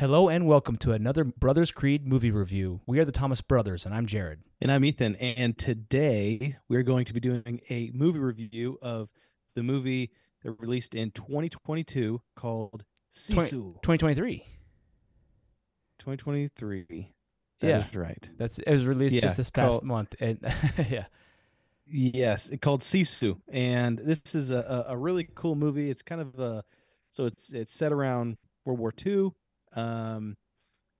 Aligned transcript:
Hello 0.00 0.30
and 0.30 0.46
welcome 0.46 0.76
to 0.78 0.92
another 0.92 1.24
Brothers 1.24 1.70
Creed 1.70 2.06
movie 2.06 2.30
review. 2.30 2.80
We 2.86 2.98
are 3.00 3.04
the 3.04 3.12
Thomas 3.12 3.42
Brothers, 3.42 3.84
and 3.84 3.94
I'm 3.94 4.06
Jared. 4.06 4.40
And 4.58 4.72
I'm 4.72 4.82
Ethan. 4.82 5.14
And 5.16 5.58
today 5.58 6.56
we're 6.70 6.82
going 6.84 7.04
to 7.04 7.12
be 7.12 7.20
doing 7.20 7.60
a 7.68 7.90
movie 7.92 8.18
review 8.18 8.78
of 8.80 9.10
the 9.54 9.62
movie 9.62 10.10
that 10.42 10.52
released 10.52 10.94
in 10.94 11.10
2022 11.10 12.22
called 12.34 12.86
Sisu. 13.14 13.74
2023. 13.82 14.38
2023. 15.98 17.14
That 17.60 17.68
Yeah. 17.68 17.78
is 17.80 17.94
right. 17.94 18.30
That's 18.38 18.58
it 18.58 18.72
was 18.72 18.86
released 18.86 19.16
Yeah, 19.16 19.20
just 19.20 19.36
this 19.36 19.50
past 19.50 19.72
called- 19.72 19.84
month, 19.84 20.14
and 20.18 20.38
yeah, 20.78 21.04
Yes, 21.84 22.48
it 22.48 22.62
called 22.62 22.80
Sisu, 22.80 23.38
and 23.52 23.98
this 23.98 24.34
is 24.34 24.50
a, 24.50 24.86
a, 24.88 24.92
a 24.94 24.96
really 24.96 25.28
cool 25.34 25.56
movie. 25.56 25.90
It's 25.90 26.02
kind 26.02 26.22
of 26.22 26.38
a 26.38 26.64
so 27.10 27.26
it's 27.26 27.52
it's 27.52 27.74
set 27.74 27.92
around 27.92 28.38
World 28.64 28.78
War 28.78 28.94
II, 29.04 29.32
um, 29.74 30.36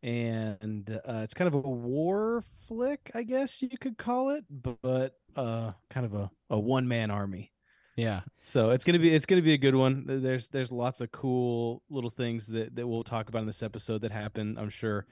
and 0.03 1.01
uh, 1.07 1.21
it's 1.25 1.35
kind 1.35 1.49
of 1.49 1.55
a 1.55 1.69
war 1.69 2.43
flick, 2.67 3.11
I 3.15 3.23
guess 3.23 3.61
you 3.63 3.69
could 3.81 3.99
call 3.99 4.31
it, 4.31 4.45
but 4.49 5.15
uh, 5.37 5.73
kind 5.91 6.07
of 6.07 6.15
a, 6.15 6.31
a 6.49 6.59
one 6.59 6.89
man 6.89 7.11
army. 7.11 7.53
yeah, 7.97 8.23
So 8.41 8.71
it's 8.71 8.85
gonna 8.85 8.99
be 8.99 9.15
it's 9.15 9.27
gonna 9.27 9.43
be 9.43 9.53
a 9.53 9.59
good 9.59 9.75
one. 9.75 10.05
There's 10.07 10.49
there's 10.49 10.73
lots 10.73 11.01
of 11.01 11.13
cool 11.13 11.83
little 11.91 12.11
things 12.11 12.47
that 12.49 12.75
that 12.77 12.87
we'll 12.89 13.05
talk 13.05 13.29
about 13.29 13.41
in 13.41 13.47
this 13.47 13.63
episode 13.63 14.03
that 14.03 14.13
happen. 14.13 14.57
I'm 14.59 14.71
sure 14.71 15.07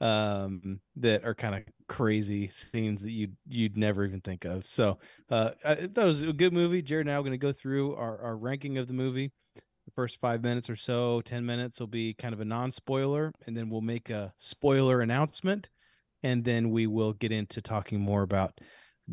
um 0.00 0.80
that 0.96 1.24
are 1.24 1.34
kind 1.34 1.54
of 1.54 1.62
crazy 1.88 2.48
scenes 2.48 3.02
that 3.02 3.10
you'd 3.12 3.36
you'd 3.46 3.76
never 3.76 4.04
even 4.04 4.20
think 4.20 4.44
of. 4.44 4.66
So 4.66 4.98
uh 5.30 5.50
I 5.64 5.74
thought 5.74 6.04
it 6.04 6.04
was 6.04 6.22
a 6.22 6.32
good 6.32 6.52
movie. 6.54 6.80
Jared 6.82 7.06
and 7.06 7.14
I 7.14 7.18
are 7.18 7.22
gonna 7.22 7.36
go 7.36 7.52
through 7.52 7.94
our, 7.96 8.18
our 8.20 8.36
ranking 8.36 8.78
of 8.78 8.86
the 8.88 8.94
movie. 8.94 9.32
The 9.84 9.90
first 9.90 10.20
five 10.20 10.42
minutes 10.42 10.70
or 10.70 10.76
so, 10.76 11.20
ten 11.22 11.44
minutes 11.44 11.80
will 11.80 11.88
be 11.88 12.14
kind 12.14 12.32
of 12.32 12.40
a 12.40 12.44
non-spoiler, 12.44 13.32
and 13.46 13.56
then 13.56 13.68
we'll 13.68 13.80
make 13.80 14.10
a 14.10 14.32
spoiler 14.38 15.00
announcement, 15.00 15.70
and 16.22 16.44
then 16.44 16.70
we 16.70 16.86
will 16.86 17.12
get 17.12 17.32
into 17.32 17.60
talking 17.60 18.00
more 18.00 18.22
about 18.22 18.60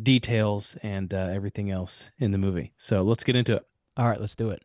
details 0.02 0.78
and 0.84 1.14
uh, 1.14 1.17
everything 1.17 1.72
else 1.72 2.11
in 2.20 2.31
the 2.31 2.38
movie. 2.38 2.73
So 2.78 3.02
let's 3.02 3.23
get 3.23 3.36
into 3.36 3.56
it. 3.56 3.64
all 3.98 4.08
right, 4.08 4.20
let's 4.20 4.36
do 4.36 4.52
it. 4.52 4.61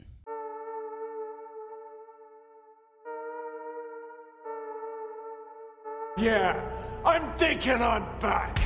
Yeah, 6.17 6.61
I'm 7.05 7.37
thinking 7.37 7.83
I'm 7.83 8.05
back. 8.21 8.61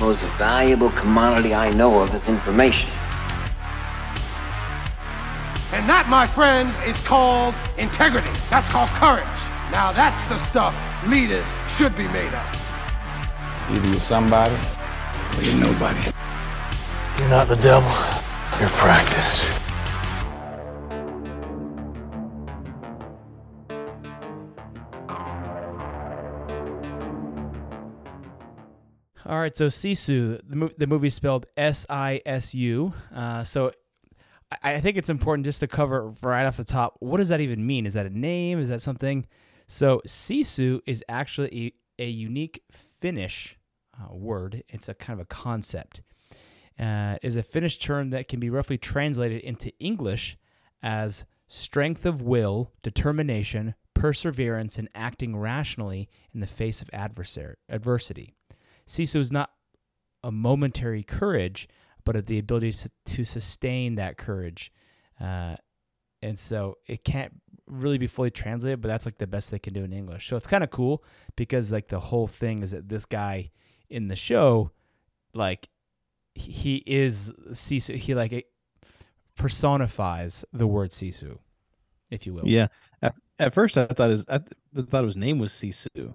most 0.00 0.20
valuable 0.38 0.90
commodity 0.90 1.54
I 1.54 1.70
know 1.70 2.00
of 2.02 2.12
is 2.14 2.28
information. 2.28 2.90
And 5.72 5.88
that, 5.88 6.08
my 6.08 6.26
friends, 6.26 6.78
is 6.86 7.00
called 7.00 7.54
integrity. 7.76 8.30
That's 8.48 8.68
called 8.68 8.88
courage. 8.90 9.26
Now 9.72 9.90
that's 9.92 10.24
the 10.26 10.38
stuff 10.38 10.74
leaders 11.08 11.46
should 11.68 11.96
be 11.96 12.06
made 12.08 12.32
of. 12.32 12.46
Either 13.70 13.88
you're 13.88 13.98
somebody 13.98 14.54
or 15.36 15.42
you're 15.42 15.60
nobody. 15.60 16.00
You're 17.18 17.28
not 17.28 17.48
the 17.48 17.56
devil. 17.56 17.90
You're 18.60 18.70
practice. 18.70 19.44
All 29.28 29.40
right, 29.40 29.56
so 29.56 29.66
Sisu, 29.66 30.40
the, 30.48 30.54
mo- 30.54 30.70
the 30.78 30.86
movie 30.86 31.10
spelled 31.10 31.46
S 31.56 31.84
I 31.90 32.22
S 32.24 32.54
U. 32.54 32.92
Uh, 33.12 33.42
so 33.42 33.72
I, 34.62 34.80
think 34.80 34.96
it's 34.96 35.10
important 35.10 35.44
just 35.44 35.60
to 35.60 35.66
cover 35.66 36.12
right 36.22 36.46
off 36.46 36.56
the 36.56 36.64
top. 36.64 36.96
What 37.00 37.18
does 37.18 37.30
that 37.30 37.40
even 37.40 37.66
mean? 37.66 37.84
Is 37.84 37.94
that 37.94 38.06
a 38.06 38.18
name? 38.18 38.58
Is 38.58 38.68
that 38.68 38.80
something? 38.80 39.26
So 39.66 40.00
Sisu 40.06 40.80
is 40.86 41.02
actually 41.08 41.74
a, 41.98 42.04
a 42.04 42.08
unique 42.08 42.62
Finnish 42.70 43.58
uh, 43.98 44.14
word. 44.14 44.62
It's 44.68 44.88
a 44.88 44.94
kind 44.94 45.18
of 45.18 45.24
a 45.24 45.28
concept. 45.28 46.02
Uh, 46.78 47.16
is 47.22 47.36
a 47.36 47.42
Finnish 47.42 47.78
term 47.78 48.10
that 48.10 48.28
can 48.28 48.38
be 48.38 48.50
roughly 48.50 48.78
translated 48.78 49.40
into 49.40 49.72
English 49.80 50.36
as 50.82 51.24
strength 51.48 52.04
of 52.04 52.22
will, 52.22 52.72
determination, 52.82 53.74
perseverance, 53.94 54.78
and 54.78 54.88
acting 54.94 55.36
rationally 55.36 56.08
in 56.34 56.40
the 56.40 56.46
face 56.46 56.82
of 56.82 56.90
adversar- 56.90 57.54
adversity. 57.68 58.34
Sisu 58.86 59.16
is 59.16 59.32
not 59.32 59.50
a 60.22 60.30
momentary 60.30 61.02
courage, 61.02 61.68
but 62.06 62.24
the 62.24 62.38
ability 62.38 62.72
to, 62.72 62.90
to 63.04 63.24
sustain 63.24 63.96
that 63.96 64.16
courage. 64.16 64.72
Uh, 65.20 65.56
and 66.22 66.38
so 66.38 66.78
it 66.86 67.04
can't 67.04 67.34
really 67.66 67.98
be 67.98 68.06
fully 68.06 68.30
translated, 68.30 68.80
but 68.80 68.88
that's 68.88 69.04
like 69.04 69.18
the 69.18 69.26
best 69.26 69.50
they 69.50 69.58
can 69.58 69.74
do 69.74 69.84
in 69.84 69.92
English. 69.92 70.28
So 70.28 70.36
it's 70.36 70.46
kind 70.46 70.64
of 70.64 70.70
cool 70.70 71.04
because 71.34 71.70
like 71.70 71.88
the 71.88 72.00
whole 72.00 72.26
thing 72.26 72.62
is 72.62 72.70
that 72.70 72.88
this 72.88 73.04
guy 73.04 73.50
in 73.90 74.08
the 74.08 74.16
show, 74.16 74.70
like 75.34 75.68
he- 76.34 76.84
is 76.86 77.32
Sisu. 77.50 77.96
He 77.96 78.14
like 78.14 78.46
personifies 79.36 80.44
the 80.52 80.66
word 80.66 80.90
Sisu, 80.92 81.38
if 82.10 82.26
you 82.26 82.34
will. 82.34 82.46
Yeah. 82.46 82.68
At, 83.02 83.16
at 83.38 83.52
first, 83.52 83.76
I 83.76 83.86
thought 83.86 84.10
his 84.10 84.24
I 84.28 84.38
th- 84.38 84.88
thought 84.88 85.04
his 85.04 85.16
name 85.16 85.38
was 85.38 85.52
Sisu, 85.52 86.14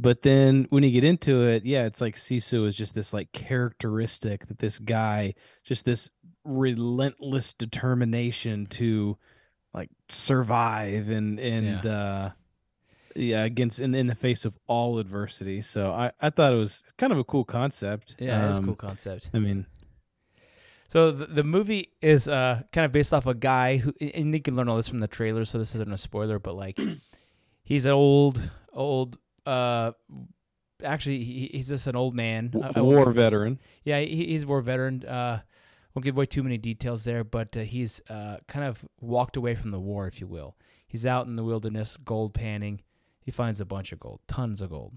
but 0.00 0.22
then 0.22 0.66
when 0.70 0.82
you 0.82 0.90
get 0.90 1.04
into 1.04 1.46
it, 1.46 1.64
yeah, 1.64 1.84
it's 1.84 2.00
like 2.00 2.16
Sisu 2.16 2.66
is 2.66 2.76
just 2.76 2.94
this 2.94 3.12
like 3.12 3.32
characteristic 3.32 4.46
that 4.46 4.58
this 4.58 4.78
guy, 4.78 5.34
just 5.64 5.84
this 5.84 6.10
relentless 6.44 7.52
determination 7.54 8.66
to 8.66 9.16
like 9.74 9.90
survive 10.08 11.10
and 11.10 11.38
and 11.38 11.84
uh 11.86 12.30
yeah 13.14 13.44
against 13.44 13.78
in 13.78 13.94
in 13.94 14.06
the 14.06 14.14
face 14.14 14.44
of 14.44 14.58
all 14.66 14.98
adversity. 14.98 15.60
So 15.62 15.92
I 15.92 16.12
I 16.20 16.30
thought 16.30 16.52
it 16.52 16.56
was 16.56 16.82
kind 16.96 17.12
of 17.12 17.18
a 17.18 17.24
cool 17.24 17.44
concept. 17.44 18.16
Yeah, 18.18 18.48
it's 18.48 18.58
a 18.58 18.62
cool 18.62 18.70
Um, 18.70 18.76
concept. 18.76 19.30
I 19.34 19.38
mean, 19.38 19.66
So 20.88 21.10
the, 21.12 21.26
the 21.26 21.44
movie 21.44 21.90
is 22.00 22.26
uh 22.26 22.62
kind 22.72 22.84
of 22.86 22.92
based 22.92 23.12
off 23.12 23.26
a 23.26 23.34
guy 23.34 23.76
who, 23.76 23.92
and 24.00 24.32
you 24.34 24.40
can 24.40 24.56
learn 24.56 24.68
all 24.68 24.76
this 24.76 24.88
from 24.88 25.00
the 25.00 25.08
trailer, 25.08 25.44
so 25.44 25.58
this 25.58 25.74
isn't 25.74 25.92
a 25.92 25.98
spoiler, 25.98 26.38
but 26.38 26.54
like 26.56 26.78
he's 27.62 27.84
an 27.84 27.92
old, 27.92 28.50
old, 28.72 29.18
uh, 29.46 29.92
actually 30.84 31.22
he, 31.24 31.50
he's 31.52 31.68
just 31.68 31.86
an 31.86 31.96
old 31.96 32.14
man, 32.14 32.52
I- 32.62 32.78
I 32.78 32.80
war 32.82 33.06
give- 33.06 33.14
veteran. 33.14 33.58
Yeah, 33.84 34.00
he, 34.00 34.26
he's 34.26 34.44
a 34.44 34.46
war 34.46 34.60
veteran. 34.60 35.04
Uh, 35.04 35.40
won't 35.94 36.04
give 36.04 36.16
away 36.16 36.26
too 36.26 36.42
many 36.42 36.56
details 36.58 37.04
there, 37.04 37.24
but 37.24 37.56
uh, 37.56 37.60
he's 37.60 38.00
uh 38.08 38.36
kind 38.46 38.64
of 38.64 38.84
walked 39.00 39.36
away 39.36 39.54
from 39.56 39.70
the 39.70 39.80
war, 39.80 40.06
if 40.06 40.20
you 40.20 40.26
will. 40.26 40.56
He's 40.86 41.04
out 41.06 41.26
in 41.26 41.36
the 41.36 41.44
wilderness, 41.44 41.96
gold 42.04 42.32
panning. 42.34 42.82
He 43.20 43.30
finds 43.30 43.60
a 43.60 43.64
bunch 43.64 43.92
of 43.92 44.00
gold, 44.00 44.20
tons 44.28 44.60
of 44.62 44.70
gold, 44.70 44.94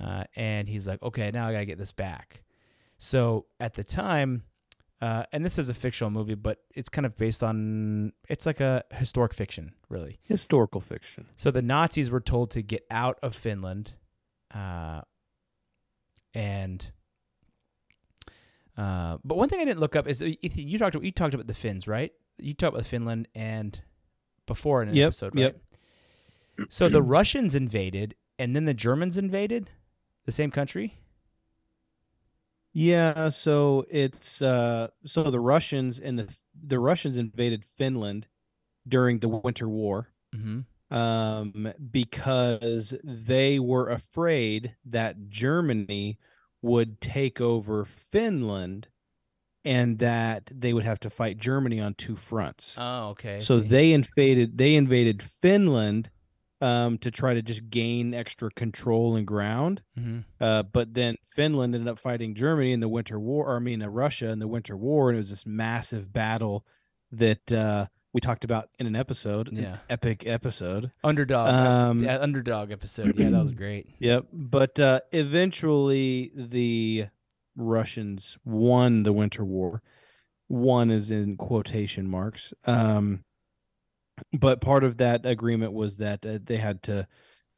uh, 0.00 0.24
and 0.36 0.68
he's 0.68 0.86
like, 0.86 1.02
okay, 1.02 1.30
now 1.30 1.48
I 1.48 1.52
gotta 1.52 1.64
get 1.66 1.78
this 1.78 1.92
back. 1.92 2.42
So 2.98 3.46
at 3.60 3.74
the 3.74 3.84
time, 3.84 4.42
uh, 5.00 5.22
and 5.32 5.44
this 5.44 5.58
is 5.58 5.68
a 5.68 5.74
fictional 5.74 6.10
movie, 6.10 6.34
but 6.34 6.58
it's 6.74 6.88
kind 6.88 7.06
of 7.06 7.16
based 7.16 7.42
on 7.44 8.12
it's 8.28 8.46
like 8.46 8.60
a 8.60 8.82
historic 8.92 9.32
fiction, 9.34 9.72
really. 9.88 10.18
Historical 10.24 10.80
fiction. 10.80 11.26
So 11.36 11.50
the 11.50 11.62
Nazis 11.62 12.10
were 12.10 12.20
told 12.20 12.50
to 12.52 12.62
get 12.62 12.84
out 12.90 13.18
of 13.22 13.34
Finland, 13.34 13.92
uh, 14.54 15.02
and 16.34 16.90
uh, 18.76 19.18
but 19.24 19.36
one 19.36 19.48
thing 19.48 19.60
I 19.60 19.64
didn't 19.64 19.80
look 19.80 19.96
up 19.96 20.06
is 20.08 20.22
uh, 20.22 20.30
you 20.40 20.78
talked 20.78 20.94
you 21.02 21.12
talked 21.12 21.34
about 21.34 21.46
the 21.46 21.54
Finns, 21.54 21.86
right? 21.86 22.12
You 22.38 22.54
talked 22.54 22.74
about 22.74 22.86
Finland 22.86 23.28
and 23.34 23.80
before 24.46 24.82
in 24.82 24.88
an 24.88 24.94
Yep, 24.96 25.06
episode, 25.06 25.34
right? 25.34 25.42
yep. 26.58 26.66
So 26.70 26.88
the 26.88 27.02
Russians 27.02 27.54
invaded, 27.54 28.14
and 28.38 28.54
then 28.56 28.64
the 28.64 28.74
Germans 28.74 29.16
invaded 29.16 29.70
the 30.26 30.32
same 30.32 30.50
country. 30.50 30.98
Yeah, 32.78 33.30
so 33.30 33.84
it's 33.90 34.40
uh 34.40 34.88
so 35.04 35.24
the 35.24 35.40
Russians 35.40 35.98
and 35.98 36.16
the 36.18 36.32
the 36.54 36.78
Russians 36.78 37.16
invaded 37.16 37.64
Finland 37.64 38.28
during 38.88 39.20
the 39.20 39.28
Winter 39.28 39.68
War 39.68 40.08
Mm-hmm. 40.34 40.60
um 40.96 41.72
because 41.90 42.94
they 43.04 43.58
were 43.58 43.88
afraid 43.90 44.76
that 44.84 45.28
Germany 45.28 46.18
would 46.62 47.00
take 47.00 47.40
over 47.40 47.84
Finland 47.84 48.88
and 49.64 49.98
that 49.98 50.50
they 50.54 50.72
would 50.74 50.84
have 50.84 51.00
to 51.00 51.10
fight 51.10 51.38
Germany 51.38 51.80
on 51.80 51.94
two 51.94 52.16
fronts. 52.16 52.76
Oh, 52.76 53.10
okay. 53.10 53.40
So 53.40 53.60
they 53.60 53.92
invaded 53.92 54.58
they 54.58 54.74
invaded 54.76 55.22
Finland 55.22 56.10
um 56.60 56.98
to 56.98 57.10
try 57.10 57.34
to 57.34 57.42
just 57.42 57.70
gain 57.70 58.12
extra 58.14 58.50
control 58.50 59.14
and 59.16 59.26
ground. 59.26 59.82
Mhm. 59.98 60.24
Uh, 60.40 60.62
but 60.64 60.94
then 60.94 61.16
Finland 61.34 61.74
ended 61.74 61.88
up 61.88 61.98
fighting 61.98 62.34
Germany 62.34 62.72
in 62.72 62.80
the 62.80 62.88
Winter 62.88 63.18
War, 63.20 63.46
or 63.46 63.56
I 63.56 63.60
mean, 63.60 63.82
uh, 63.82 63.88
Russia 63.88 64.28
in 64.30 64.38
the 64.40 64.48
Winter 64.48 64.76
War, 64.76 65.08
and 65.10 65.16
it 65.16 65.18
was 65.20 65.30
this 65.30 65.46
massive 65.46 66.12
battle 66.12 66.66
that 67.12 67.52
uh, 67.52 67.86
we 68.12 68.20
talked 68.20 68.42
about 68.44 68.70
in 68.78 68.86
an 68.86 68.96
episode, 68.96 69.48
an 69.48 69.56
Yeah. 69.56 69.76
epic 69.88 70.26
episode. 70.26 70.90
underdog, 71.04 71.48
uh, 71.48 71.90
Um, 71.90 72.02
yeah, 72.02 72.18
underdog 72.18 72.72
episode. 72.72 73.16
Yeah, 73.18 73.30
that 73.30 73.40
was 73.40 73.50
great. 73.62 73.86
Yep. 74.00 74.26
But 74.32 74.80
uh, 74.80 75.00
eventually, 75.12 76.32
the 76.34 77.06
Russians 77.56 78.38
won 78.44 79.02
the 79.04 79.12
Winter 79.12 79.44
War. 79.44 79.82
One 80.48 80.90
is 80.90 81.10
in 81.10 81.36
quotation 81.36 82.08
marks. 82.08 82.52
Um, 82.64 83.24
but 84.32 84.60
part 84.60 84.84
of 84.84 84.98
that 84.98 85.26
agreement 85.26 85.72
was 85.72 85.96
that 85.96 86.24
uh, 86.24 86.38
they 86.42 86.56
had 86.56 86.82
to 86.84 87.06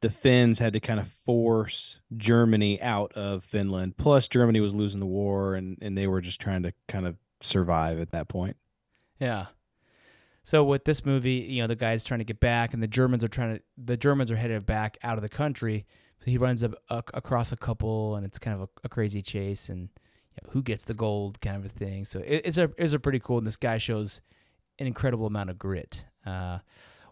the 0.01 0.09
Finns 0.09 0.59
had 0.59 0.73
to 0.73 0.79
kind 0.79 0.99
of 0.99 1.07
force 1.25 1.99
Germany 2.17 2.81
out 2.81 3.13
of 3.13 3.43
Finland. 3.43 3.97
Plus, 3.97 4.27
Germany 4.27 4.59
was 4.59 4.73
losing 4.73 4.99
the 4.99 5.05
war, 5.05 5.55
and 5.55 5.77
and 5.81 5.97
they 5.97 6.07
were 6.07 6.21
just 6.21 6.41
trying 6.41 6.63
to 6.63 6.73
kind 6.87 7.05
of 7.05 7.15
survive 7.41 7.99
at 7.99 8.11
that 8.11 8.27
point. 8.27 8.57
Yeah. 9.19 9.47
So 10.43 10.63
with 10.63 10.85
this 10.85 11.05
movie, 11.05 11.45
you 11.49 11.61
know, 11.61 11.67
the 11.67 11.75
guy's 11.75 12.03
trying 12.03 12.19
to 12.19 12.25
get 12.25 12.39
back, 12.39 12.73
and 12.73 12.81
the 12.81 12.87
Germans 12.87 13.23
are 13.23 13.27
trying 13.27 13.57
to. 13.57 13.63
The 13.77 13.97
Germans 13.97 14.31
are 14.31 14.35
headed 14.35 14.65
back 14.65 14.97
out 15.03 15.17
of 15.17 15.21
the 15.21 15.29
country. 15.29 15.85
So 16.19 16.29
he 16.29 16.37
runs 16.37 16.63
up, 16.63 16.73
uh, 16.89 17.01
across 17.13 17.51
a 17.51 17.57
couple, 17.57 18.15
and 18.15 18.25
it's 18.25 18.37
kind 18.37 18.55
of 18.55 18.61
a, 18.61 18.69
a 18.85 18.89
crazy 18.89 19.21
chase, 19.23 19.69
and 19.69 19.89
you 20.31 20.39
know, 20.43 20.51
who 20.51 20.61
gets 20.63 20.85
the 20.85 20.93
gold, 20.93 21.41
kind 21.41 21.57
of 21.57 21.65
a 21.65 21.69
thing. 21.69 22.05
So 22.05 22.19
it, 22.19 22.41
it's 22.45 22.57
a 22.57 22.71
it's 22.77 22.93
a 22.93 22.99
pretty 22.99 23.19
cool. 23.19 23.37
And 23.37 23.45
this 23.45 23.57
guy 23.57 23.77
shows 23.77 24.21
an 24.79 24.87
incredible 24.87 25.27
amount 25.27 25.51
of 25.51 25.59
grit. 25.59 26.05
Uh, 26.25 26.59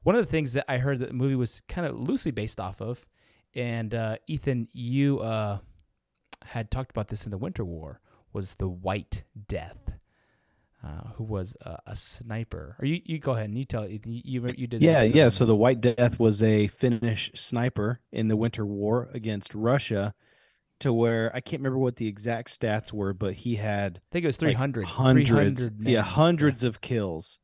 one 0.04 0.16
of 0.16 0.26
the 0.26 0.32
things 0.32 0.54
that 0.54 0.66
I 0.68 0.78
heard 0.78 1.00
that 1.00 1.10
the 1.10 1.14
movie 1.14 1.36
was 1.36 1.62
kind 1.68 1.86
of 1.86 2.00
loosely 2.00 2.32
based 2.32 2.60
off 2.60 2.82
of, 2.82 3.06
and 3.54 3.94
uh, 3.94 4.18
Ethan, 4.28 4.68
you 4.74 5.20
uh, 5.20 5.60
had 6.44 6.72
talked 6.72 6.92
about 6.92 7.10
this 7.10 7.26
in 7.26 7.32
the 7.32 7.38
Winter 7.38 7.66
War, 7.66 8.00
was 8.32 8.56
the 8.56 8.70
White 8.70 9.24
Death. 9.48 9.78
Uh, 10.82 11.10
who 11.16 11.26
was 11.26 11.58
a, 11.66 11.78
a, 11.88 11.96
sniper? 11.96 12.78
Or 12.80 12.86
you, 12.86 13.02
you 13.04 13.20
go 13.20 13.34
ahead 13.34 13.50
and 13.50 13.58
you 13.58 13.66
tell 13.66 13.86
you 13.86 14.00
you, 14.02 14.48
you 14.56 14.66
did. 14.66 14.82
Yeah, 14.82 15.04
yeah. 15.04 15.28
So 15.28 15.46
the 15.46 15.56
White 15.56 15.82
Death 15.82 16.18
was 16.18 16.42
a 16.42 16.68
Finnish 16.68 17.32
sniper 17.36 18.00
in 18.14 18.30
the 18.30 18.38
Winter 18.38 18.66
War 18.66 19.10
against 19.14 19.54
Russia, 19.54 20.14
to 20.80 20.94
where 20.94 21.32
I 21.36 21.42
can't 21.42 21.60
remember 21.60 21.80
what 21.80 21.98
the 21.98 22.08
exact 22.08 22.58
stats 22.58 22.94
were, 22.94 23.14
but 23.14 23.34
he 23.34 23.56
had 23.56 23.98
I 23.98 24.08
think 24.12 24.24
it 24.24 24.28
was 24.28 24.38
300, 24.38 24.84
like 24.84 24.90
hundreds, 24.90 25.70
yeah, 25.80 26.02
hundreds 26.02 26.64
yeah. 26.64 26.70
of 26.70 26.82
kills 26.82 27.40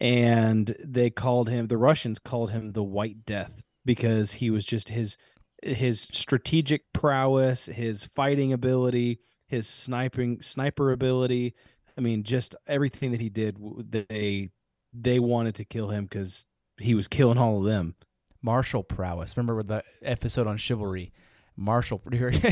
and 0.00 0.76
they 0.82 1.10
called 1.10 1.48
him 1.48 1.66
the 1.66 1.76
Russians 1.76 2.18
called 2.18 2.50
him 2.50 2.72
the 2.72 2.82
White 2.82 3.24
Death 3.24 3.62
because 3.84 4.32
he 4.32 4.50
was 4.50 4.64
just 4.64 4.90
his 4.90 5.16
his 5.62 6.08
strategic 6.12 6.92
prowess, 6.92 7.66
his 7.66 8.04
fighting 8.04 8.52
ability, 8.52 9.20
his 9.48 9.66
sniping 9.66 10.40
sniper 10.40 10.92
ability. 10.92 11.54
I 11.96 12.00
mean, 12.00 12.22
just 12.22 12.54
everything 12.66 13.10
that 13.10 13.20
he 13.20 13.28
did. 13.28 13.58
They 13.90 14.50
they 14.92 15.18
wanted 15.18 15.54
to 15.56 15.64
kill 15.64 15.88
him 15.88 16.04
because 16.04 16.46
he 16.78 16.94
was 16.94 17.08
killing 17.08 17.38
all 17.38 17.58
of 17.58 17.64
them. 17.64 17.96
Martial 18.40 18.84
prowess. 18.84 19.36
Remember 19.36 19.62
the 19.62 19.82
episode 20.02 20.46
on 20.46 20.56
chivalry? 20.56 21.12
Martial 21.58 22.00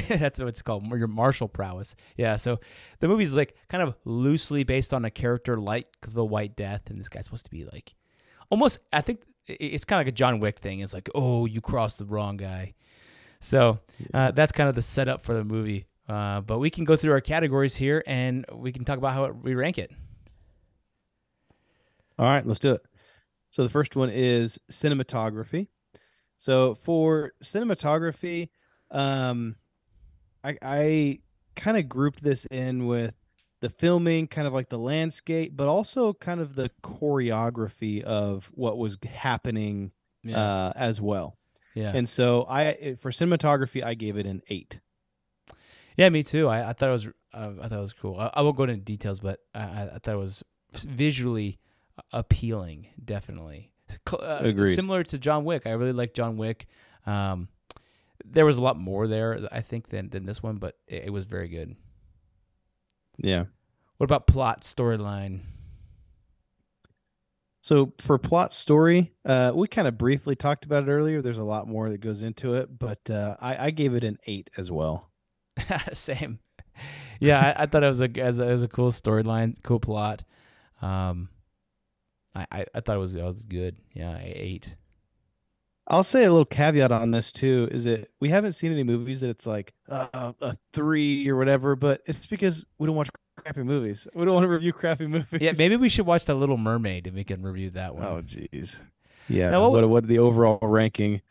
that's 0.08 0.41
what 0.41 0.49
it's 0.49 0.62
called 0.62 0.85
your 0.88 1.06
martial 1.06 1.47
prowess 1.47 1.94
yeah 2.17 2.35
so 2.35 2.58
the 2.99 3.06
movie's 3.06 3.35
like 3.35 3.55
kind 3.69 3.82
of 3.82 3.94
loosely 4.05 4.64
based 4.64 4.93
on 4.93 5.05
a 5.05 5.11
character 5.11 5.56
like 5.56 5.87
the 6.08 6.25
white 6.25 6.56
death 6.56 6.91
and 6.91 6.99
this 6.99 7.08
guy's 7.08 7.25
supposed 7.25 7.44
to 7.44 7.50
be 7.50 7.64
like 7.64 7.94
almost 8.50 8.81
i 8.93 9.00
think 9.00 9.20
it's 9.49 9.85
kind 9.85 10.00
of 10.00 10.06
like 10.06 10.12
a 10.12 10.17
john 10.17 10.41
wick 10.41 10.58
thing. 10.58 10.81
It's 10.81 10.94
like 10.94 11.08
oh 11.14 11.47
you 11.47 11.61
crossed 11.61 11.99
the 11.99 12.05
wrong 12.05 12.37
guy. 12.37 12.75
So 13.41 13.79
uh, 14.14 14.32
that's 14.32 14.53
kind 14.53 14.69
of 14.69 14.75
the 14.75 14.82
setup 14.82 15.23
for 15.23 15.35
the 15.35 15.44
movie. 15.44 15.87
Uh, 16.09 16.41
but 16.41 16.59
we 16.59 16.70
can 16.70 16.85
go 16.85 16.97
through 16.97 17.12
our 17.12 17.20
categories 17.20 17.76
here 17.76 18.02
and 18.06 18.44
we 18.52 18.73
can 18.73 18.85
talk 18.85 18.99
about 18.99 19.12
how 19.12 19.31
we 19.31 19.55
rank 19.55 19.79
it. 19.79 19.91
All 22.19 22.26
right 22.26 22.44
let's 22.44 22.61
do 22.61 22.73
it. 22.73 22.82
So 23.50 23.62
the 23.62 23.70
first 23.70 23.97
one 23.97 24.11
is 24.11 24.59
cinematography. 24.70 25.69
So 26.38 26.75
for 26.75 27.32
cinematography 27.43 28.50
um, 28.91 29.56
I 30.44 30.56
I 30.62 31.19
kind 31.55 31.77
of 31.77 31.88
grouped 31.88 32.23
this 32.23 32.47
in 32.47 32.87
with 32.87 33.15
the 33.61 33.71
filming, 33.71 34.29
kind 34.29 34.47
of 34.47 34.53
like 34.53 34.69
the 34.69 34.79
landscape, 34.79 35.56
but 35.56 35.69
also 35.69 36.12
kind 36.12 36.41
of 36.41 36.55
the 36.55 36.71
choreography 36.83 38.03
of 38.03 38.50
what 38.55 38.79
was 38.79 38.99
happening 39.05 39.93
yeah. 40.23 40.38
uh, 40.38 40.73
as 40.77 41.00
well. 41.00 41.38
Yeah. 41.75 41.93
And 41.94 42.09
so 42.09 42.47
I 42.49 42.97
for 43.00 43.11
cinematography 43.11 43.85
I 43.85 43.94
gave 43.94 44.17
it 44.17 44.27
an 44.27 44.43
eight. 44.49 44.81
Yeah, 45.97 46.09
me 46.11 46.23
too. 46.23 46.49
I, 46.49 46.71
I 46.71 46.73
thought 46.73 46.88
it 46.88 46.93
was 46.93 47.06
uh, 47.35 47.53
I 47.62 47.69
thought 47.69 47.79
it 47.79 47.81
was 47.81 47.93
cool. 47.93 48.19
I, 48.19 48.31
I 48.35 48.43
won't 48.43 48.56
go 48.56 48.65
into 48.65 48.77
details, 48.77 49.21
but 49.21 49.41
I, 49.55 49.91
I 49.94 49.99
thought 50.03 50.15
it 50.15 50.19
was 50.19 50.43
visually 50.73 51.59
appealing. 52.12 52.88
Definitely. 53.03 53.73
Uh, 54.12 54.38
Agreed. 54.41 54.75
Similar 54.75 55.05
to 55.05 55.19
John 55.19 55.44
Wick, 55.44 55.67
I 55.67 55.71
really 55.71 55.93
like 55.93 56.12
John 56.12 56.37
Wick. 56.37 56.67
Um, 57.06 57.49
there 58.31 58.46
was 58.46 58.58
a 58.58 58.62
lot 58.62 58.76
more 58.78 59.06
there, 59.06 59.49
I 59.52 59.61
think, 59.61 59.88
than 59.88 60.11
than 60.11 60.26
this 60.26 60.43
one, 60.43 60.56
but 60.56 60.76
it, 60.87 61.05
it 61.06 61.11
was 61.11 61.25
very 61.25 61.49
good. 61.49 61.76
Yeah. 63.19 63.44
What 63.96 64.05
about 64.05 64.26
plot 64.26 64.62
storyline? 64.62 65.40
So 67.67 67.93
for 67.99 68.17
plot 68.19 68.55
story, 68.55 69.12
uh, 69.25 69.50
we 69.55 69.67
kind 69.67 69.88
of 69.88 69.99
briefly 69.99 70.37
talked 70.37 70.64
about 70.64 70.84
it 70.84 70.90
earlier. 70.90 71.20
There's 71.20 71.38
a 71.38 71.44
lot 71.44 71.67
more 71.67 71.90
that 71.90 72.00
goes 72.00 72.23
into 72.23 72.55
it, 72.55 72.78
but 72.78 73.11
uh, 73.11 73.37
I, 73.40 73.67
I 73.67 73.70
gave 73.70 73.94
it 73.94 74.05
an 74.05 74.19
eight 74.26 74.50
as 74.56 74.70
well. 74.70 75.11
Same. 75.93 76.38
Yeah, 77.19 77.40
I, 77.40 77.62
I, 77.62 77.67
thought 77.67 77.82
it 77.82 77.88
was 77.88 78.02
a 78.02 78.11
as 78.20 78.38
a, 78.38 78.46
as 78.46 78.62
a 78.62 78.69
cool 78.69 78.90
storyline, 78.90 79.56
cool 79.64 79.81
plot. 79.81 80.23
Um, 80.81 81.28
I, 82.37 82.46
I, 82.52 82.67
I 82.75 82.81
thought 82.81 82.96
it 82.96 83.00
was 83.00 83.17
it 83.17 83.25
was 83.25 83.44
good. 83.44 83.78
Yeah, 83.94 84.19
eight. 84.23 84.75
I'll 85.88 86.05
say 86.05 86.25
a 86.25 86.31
little 86.31 86.44
caveat 86.44 86.91
on 86.91 87.12
this 87.12 87.31
too 87.31 87.69
is 87.71 87.85
that 87.85 88.11
we 88.21 88.29
haven't 88.29 88.53
seen 88.53 88.73
any 88.73 88.83
movies 88.83 89.21
that 89.21 89.31
it's 89.31 89.47
like 89.47 89.73
uh, 89.88 90.33
a 90.41 90.56
three 90.73 91.29
or 91.29 91.37
whatever, 91.37 91.77
but 91.77 92.03
it's 92.06 92.27
because 92.27 92.65
we 92.79 92.87
don't 92.87 92.97
watch 92.97 93.09
crappy 93.37 93.62
movies. 93.62 94.09
We 94.15 94.25
don't 94.25 94.35
want 94.35 94.44
to 94.44 94.50
review 94.50 94.73
crappy 94.73 95.06
movies. 95.09 95.41
Yeah, 95.41 95.53
maybe 95.56 95.77
we 95.77 95.88
should 95.88 96.06
watch 96.06 96.25
The 96.25 96.35
Little 96.35 96.56
Mermaid 96.56 97.06
and 97.06 97.15
we 97.15 97.25
can 97.25 97.43
review 97.43 97.71
that 97.71 97.94
one. 97.94 98.05
Oh, 98.05 98.23
jeez. 98.23 98.81
Yeah. 99.29 99.50
Now, 99.50 99.62
what, 99.62 99.73
what, 99.73 99.88
what 99.88 100.09
the 100.09 100.19
overall 100.19 100.59
ranking? 100.61 101.23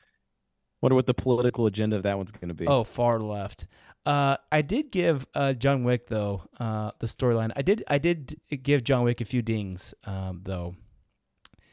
Wonder 0.81 0.95
what 0.95 1.07
the 1.07 1.13
political 1.13 1.65
agenda 1.65 1.95
of 1.95 2.03
that 2.03 2.17
one's 2.17 2.31
going 2.31 2.49
to 2.49 2.53
be. 2.53 2.67
Oh, 2.67 2.83
far 2.83 3.19
left. 3.19 3.67
Uh, 4.05 4.37
I 4.51 4.61
did 4.61 4.91
give 4.91 5.25
uh, 5.33 5.53
John 5.53 5.83
Wick 5.83 6.07
though 6.07 6.43
uh, 6.59 6.91
the 6.99 7.07
storyline. 7.07 7.51
I 7.55 7.63
did 7.63 7.83
I 7.87 7.97
did 7.97 8.39
give 8.61 8.83
John 8.83 9.03
Wick 9.03 9.19
a 9.19 9.25
few 9.25 9.41
dings 9.41 9.95
um, 10.05 10.41
though. 10.43 10.75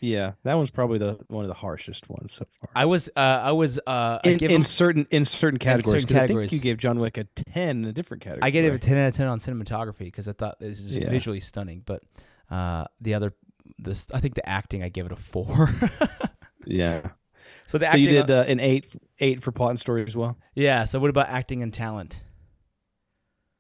Yeah, 0.03 0.33
that 0.43 0.55
one's 0.55 0.71
probably 0.71 0.99
the 0.99 1.17
one 1.29 1.45
of 1.45 1.49
the 1.49 1.55
harshest 1.55 2.11
ones 2.11 2.33
so 2.33 2.45
far. 2.61 2.71
I 2.75 2.87
was 2.87 3.09
uh 3.15 3.21
I 3.21 3.53
was 3.53 3.79
uh 3.87 4.19
in, 4.25 4.43
in 4.43 4.51
him, 4.51 4.63
certain 4.65 5.07
in 5.13 5.25
certain 5.25 5.61
categories. 5.61 6.03
In 6.03 6.09
certain 6.09 6.17
categories. 6.17 6.49
I 6.49 6.51
think 6.51 6.65
you 6.65 6.71
gave 6.71 6.79
John 6.79 6.99
Wick 6.99 7.19
a 7.19 7.25
ten 7.25 7.79
in 7.79 7.85
a 7.85 7.93
different 7.93 8.21
category. 8.21 8.43
I 8.43 8.51
gave 8.51 8.65
it 8.65 8.75
a 8.75 8.79
ten 8.79 8.99
out 8.99 9.09
of 9.11 9.15
ten 9.15 9.29
on 9.29 9.39
cinematography 9.39 10.01
because 10.01 10.27
I 10.27 10.33
thought 10.33 10.59
this 10.59 10.81
is 10.81 10.99
yeah. 10.99 11.09
visually 11.09 11.39
stunning. 11.39 11.85
But 11.87 12.03
uh 12.51 12.87
the 13.01 13.15
other 13.15 13.33
this 13.79 14.09
I 14.13 14.19
think 14.19 14.35
the 14.35 14.47
acting 14.47 14.83
I 14.83 14.89
gave 14.89 15.07
it 15.07 15.13
a 15.13 15.17
four. 15.17 15.73
yeah. 16.67 17.11
So 17.67 17.79
the 17.79 17.87
so 17.87 17.97
you 17.97 18.09
did 18.09 18.29
uh, 18.29 18.45
an 18.49 18.59
eight 18.59 18.89
eight 19.21 19.41
for 19.41 19.53
plot 19.53 19.71
and 19.71 19.79
story 19.79 20.05
as 20.05 20.17
well. 20.17 20.37
Yeah. 20.57 20.83
So 20.83 20.99
what 20.99 21.11
about 21.11 21.29
acting 21.29 21.63
and 21.63 21.73
talent? 21.73 22.21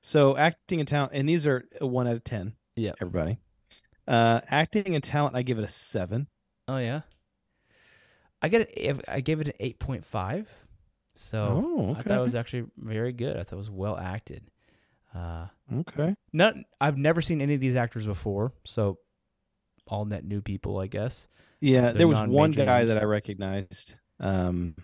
So 0.00 0.36
acting 0.36 0.80
and 0.80 0.88
talent, 0.88 1.12
and 1.14 1.28
these 1.28 1.46
are 1.46 1.64
one 1.80 2.08
out 2.08 2.16
of 2.16 2.24
ten. 2.24 2.54
Yeah. 2.74 2.92
Everybody. 3.00 3.38
Uh, 4.08 4.40
acting 4.48 4.96
and 4.96 5.04
talent, 5.04 5.36
I 5.36 5.42
give 5.42 5.58
it 5.58 5.64
a 5.64 5.68
seven. 5.68 6.26
Oh 6.68 6.78
yeah. 6.78 7.02
I 8.40 8.48
get 8.48 8.68
it. 8.72 9.04
I 9.08 9.20
gave 9.20 9.40
it 9.40 9.48
an 9.48 9.54
eight 9.60 9.78
point 9.78 10.04
five. 10.04 10.50
So 11.14 11.62
oh, 11.64 11.90
okay. 11.90 12.00
I 12.00 12.02
thought 12.02 12.18
it 12.18 12.22
was 12.22 12.34
actually 12.34 12.64
very 12.76 13.12
good. 13.12 13.36
I 13.36 13.42
thought 13.42 13.56
it 13.56 13.58
was 13.58 13.70
well 13.70 13.98
acted. 13.98 14.44
Uh, 15.14 15.46
okay. 15.72 16.14
Not. 16.32 16.54
I've 16.80 16.96
never 16.96 17.20
seen 17.20 17.40
any 17.40 17.54
of 17.54 17.60
these 17.60 17.76
actors 17.76 18.06
before, 18.06 18.52
so 18.64 18.98
all 19.86 20.04
net 20.04 20.24
new 20.24 20.40
people, 20.40 20.78
I 20.78 20.86
guess. 20.86 21.28
Yeah, 21.60 21.82
They're 21.82 21.92
there 21.94 22.08
was 22.08 22.18
one 22.20 22.50
guy 22.50 22.78
names. 22.78 22.88
that 22.88 23.00
I 23.00 23.04
recognized. 23.04 23.94
Um, 24.18 24.74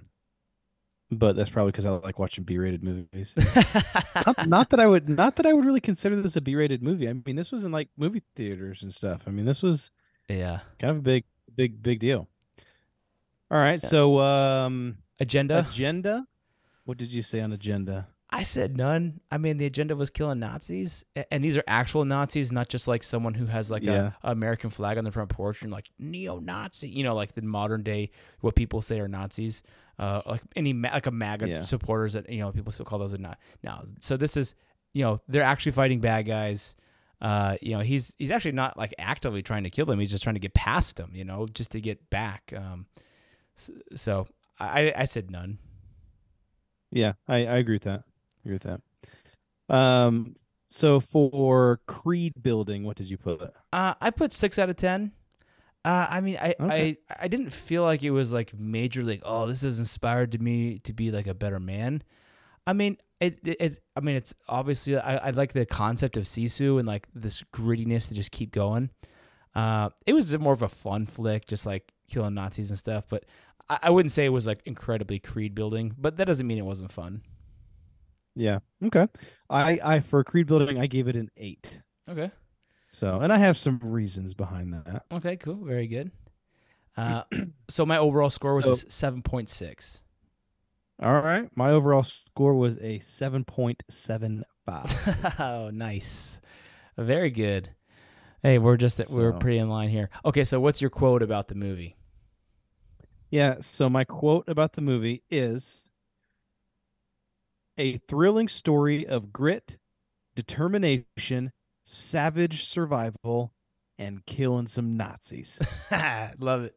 but 1.10 1.34
that's 1.34 1.50
probably 1.50 1.72
because 1.72 1.86
I 1.86 1.90
like 1.90 2.18
watching 2.18 2.44
B-rated 2.44 2.84
movies. 2.84 3.34
not, 4.14 4.46
not, 4.46 4.70
that 4.70 4.80
I 4.80 4.86
would, 4.86 5.08
not 5.08 5.36
that 5.36 5.46
I 5.46 5.54
would 5.54 5.64
really 5.64 5.80
consider 5.80 6.16
this 6.16 6.36
a 6.36 6.40
B-rated 6.40 6.82
movie. 6.82 7.08
I 7.08 7.14
mean, 7.14 7.36
this 7.36 7.50
was 7.50 7.64
in 7.64 7.72
like 7.72 7.88
movie 7.96 8.22
theaters 8.36 8.82
and 8.82 8.94
stuff. 8.94 9.22
I 9.26 9.30
mean, 9.30 9.46
this 9.46 9.62
was 9.62 9.90
yeah, 10.28 10.60
kind 10.78 10.90
of 10.90 10.98
a 10.98 11.02
big, 11.02 11.24
big, 11.58 11.82
big 11.82 12.00
deal. 12.00 12.28
All 13.50 13.58
right, 13.58 13.82
yeah. 13.82 13.88
so 13.88 14.20
um, 14.20 14.98
agenda, 15.20 15.66
agenda. 15.68 16.26
What 16.84 16.96
did 16.96 17.12
you 17.12 17.22
say 17.22 17.40
on 17.40 17.52
agenda? 17.52 18.08
I 18.30 18.42
said 18.42 18.76
none. 18.76 19.20
I 19.30 19.38
mean, 19.38 19.56
the 19.56 19.66
agenda 19.66 19.96
was 19.96 20.10
killing 20.10 20.38
Nazis, 20.38 21.04
and 21.30 21.42
these 21.42 21.56
are 21.56 21.64
actual 21.66 22.04
Nazis, 22.04 22.52
not 22.52 22.68
just 22.68 22.86
like 22.86 23.02
someone 23.02 23.34
who 23.34 23.46
has 23.46 23.70
like 23.70 23.82
yeah. 23.82 24.12
a, 24.22 24.28
a, 24.28 24.32
American 24.32 24.70
flag 24.70 24.98
on 24.98 25.04
the 25.04 25.10
front 25.10 25.30
porch 25.30 25.62
and 25.62 25.70
like 25.72 25.90
neo-Nazi, 25.98 26.88
you 26.88 27.04
know, 27.04 27.14
like 27.14 27.34
the 27.34 27.42
modern 27.42 27.82
day 27.82 28.10
what 28.40 28.54
people 28.54 28.80
say 28.80 29.00
are 29.00 29.08
Nazis 29.08 29.62
uh, 29.98 30.22
like 30.26 30.42
any 30.54 30.72
like 30.72 31.06
a 31.06 31.10
MAGA 31.10 31.48
yeah. 31.48 31.62
supporters 31.62 32.12
that 32.12 32.28
you 32.30 32.40
know 32.40 32.52
people 32.52 32.72
still 32.72 32.86
call 32.86 32.98
those 32.98 33.12
a 33.12 33.20
not 33.20 33.38
now. 33.62 33.82
So 34.00 34.16
this 34.16 34.36
is 34.36 34.54
you 34.92 35.04
know 35.04 35.18
they're 35.28 35.42
actually 35.42 35.72
fighting 35.72 36.00
bad 36.00 36.26
guys. 36.26 36.76
Uh, 37.20 37.56
you 37.60 37.76
know 37.76 37.80
he's 37.80 38.14
he's 38.18 38.30
actually 38.30 38.52
not 38.52 38.76
like 38.76 38.94
actively 38.98 39.42
trying 39.42 39.64
to 39.64 39.70
kill 39.70 39.86
them. 39.86 39.98
He's 39.98 40.10
just 40.10 40.22
trying 40.22 40.36
to 40.36 40.40
get 40.40 40.54
past 40.54 40.96
them. 40.96 41.10
You 41.12 41.24
know, 41.24 41.46
just 41.52 41.72
to 41.72 41.80
get 41.80 42.10
back. 42.10 42.52
Um, 42.56 42.86
so, 43.56 43.72
so 43.94 44.26
I 44.60 44.92
I 44.96 45.04
said 45.04 45.30
none. 45.30 45.58
Yeah, 46.90 47.14
I 47.26 47.38
I 47.38 47.56
agree 47.56 47.74
with 47.74 47.82
that. 47.82 48.04
I 48.04 48.40
agree 48.44 48.58
with 48.62 48.80
that. 49.68 49.74
Um, 49.74 50.36
so 50.70 51.00
for 51.00 51.80
Creed 51.86 52.34
building, 52.40 52.84
what 52.84 52.96
did 52.96 53.10
you 53.10 53.18
put? 53.18 53.52
Uh, 53.72 53.94
I 54.00 54.10
put 54.10 54.32
six 54.32 54.58
out 54.58 54.70
of 54.70 54.76
ten. 54.76 55.12
Uh, 55.84 56.06
I 56.10 56.20
mean, 56.20 56.38
I, 56.40 56.54
Okay. 56.60 56.98
I 57.08 57.24
I 57.24 57.28
didn't 57.28 57.50
feel 57.50 57.82
like 57.82 58.02
it 58.02 58.10
was 58.10 58.32
like 58.32 58.52
major 58.58 59.02
like 59.02 59.22
oh 59.24 59.46
this 59.46 59.62
has 59.62 59.78
inspired 59.78 60.32
to 60.32 60.38
me 60.38 60.78
to 60.80 60.92
be 60.92 61.10
like 61.10 61.26
a 61.26 61.34
better 61.34 61.60
man. 61.60 62.02
I 62.68 62.74
mean 62.74 62.98
it, 63.18 63.38
it, 63.42 63.56
it 63.58 63.78
I 63.96 64.00
mean 64.00 64.14
it's 64.16 64.34
obviously 64.48 64.96
I, 64.98 65.16
I 65.16 65.30
like 65.30 65.54
the 65.54 65.64
concept 65.66 66.16
of 66.18 66.24
Sisu 66.24 66.78
and 66.78 66.86
like 66.86 67.08
this 67.14 67.42
grittiness 67.52 68.08
to 68.08 68.14
just 68.14 68.30
keep 68.30 68.52
going. 68.52 68.90
Uh, 69.54 69.88
it 70.06 70.12
was 70.12 70.36
more 70.38 70.52
of 70.52 70.62
a 70.62 70.68
fun 70.68 71.06
flick, 71.06 71.46
just 71.46 71.66
like 71.66 71.90
killing 72.10 72.34
Nazis 72.34 72.68
and 72.70 72.78
stuff. 72.78 73.06
But 73.08 73.24
I, 73.68 73.78
I 73.84 73.90
wouldn't 73.90 74.12
say 74.12 74.24
it 74.26 74.28
was 74.28 74.46
like 74.46 74.60
incredibly 74.66 75.18
creed 75.18 75.54
building. 75.54 75.94
But 75.98 76.18
that 76.18 76.26
doesn't 76.26 76.46
mean 76.46 76.58
it 76.58 76.64
wasn't 76.64 76.92
fun. 76.92 77.22
Yeah. 78.36 78.58
Okay. 78.84 79.08
I 79.50 79.80
I 79.82 80.00
for 80.00 80.22
Creed 80.22 80.46
building 80.46 80.78
I 80.78 80.86
gave 80.86 81.08
it 81.08 81.16
an 81.16 81.30
eight. 81.36 81.80
Okay. 82.08 82.30
So 82.92 83.18
and 83.20 83.32
I 83.32 83.38
have 83.38 83.56
some 83.58 83.80
reasons 83.82 84.34
behind 84.34 84.74
that. 84.74 85.04
Okay. 85.10 85.36
Cool. 85.36 85.64
Very 85.64 85.86
good. 85.88 86.12
Uh, 86.96 87.22
so 87.68 87.86
my 87.86 87.96
overall 87.98 88.30
score 88.30 88.54
was 88.54 88.66
So- 88.66 88.88
seven 88.88 89.22
point 89.22 89.48
six. 89.50 90.02
All 91.00 91.20
right. 91.20 91.48
My 91.56 91.70
overall 91.70 92.02
score 92.02 92.54
was 92.54 92.78
a 92.78 92.98
seven 92.98 93.44
point 93.44 93.82
seven 93.88 94.44
five. 94.66 95.36
oh, 95.38 95.70
nice. 95.70 96.40
Very 96.96 97.30
good. 97.30 97.70
Hey, 98.42 98.58
we're 98.58 98.76
just 98.76 99.00
we're 99.10 99.32
pretty 99.32 99.58
in 99.58 99.68
line 99.68 99.88
here. 99.88 100.10
Okay, 100.24 100.44
so 100.44 100.60
what's 100.60 100.80
your 100.80 100.90
quote 100.90 101.22
about 101.22 101.48
the 101.48 101.54
movie? 101.54 101.96
yeah. 103.30 103.56
So 103.60 103.88
my 103.88 104.04
quote 104.04 104.48
about 104.48 104.72
the 104.72 104.80
movie 104.80 105.22
is 105.30 105.78
a 107.76 107.98
thrilling 107.98 108.48
story 108.48 109.06
of 109.06 109.32
grit, 109.32 109.76
determination, 110.34 111.52
savage 111.84 112.64
survival, 112.64 113.52
and 113.98 114.24
killing 114.26 114.66
some 114.66 114.96
Nazis. 114.96 115.60
Love 116.38 116.64
it. 116.64 116.74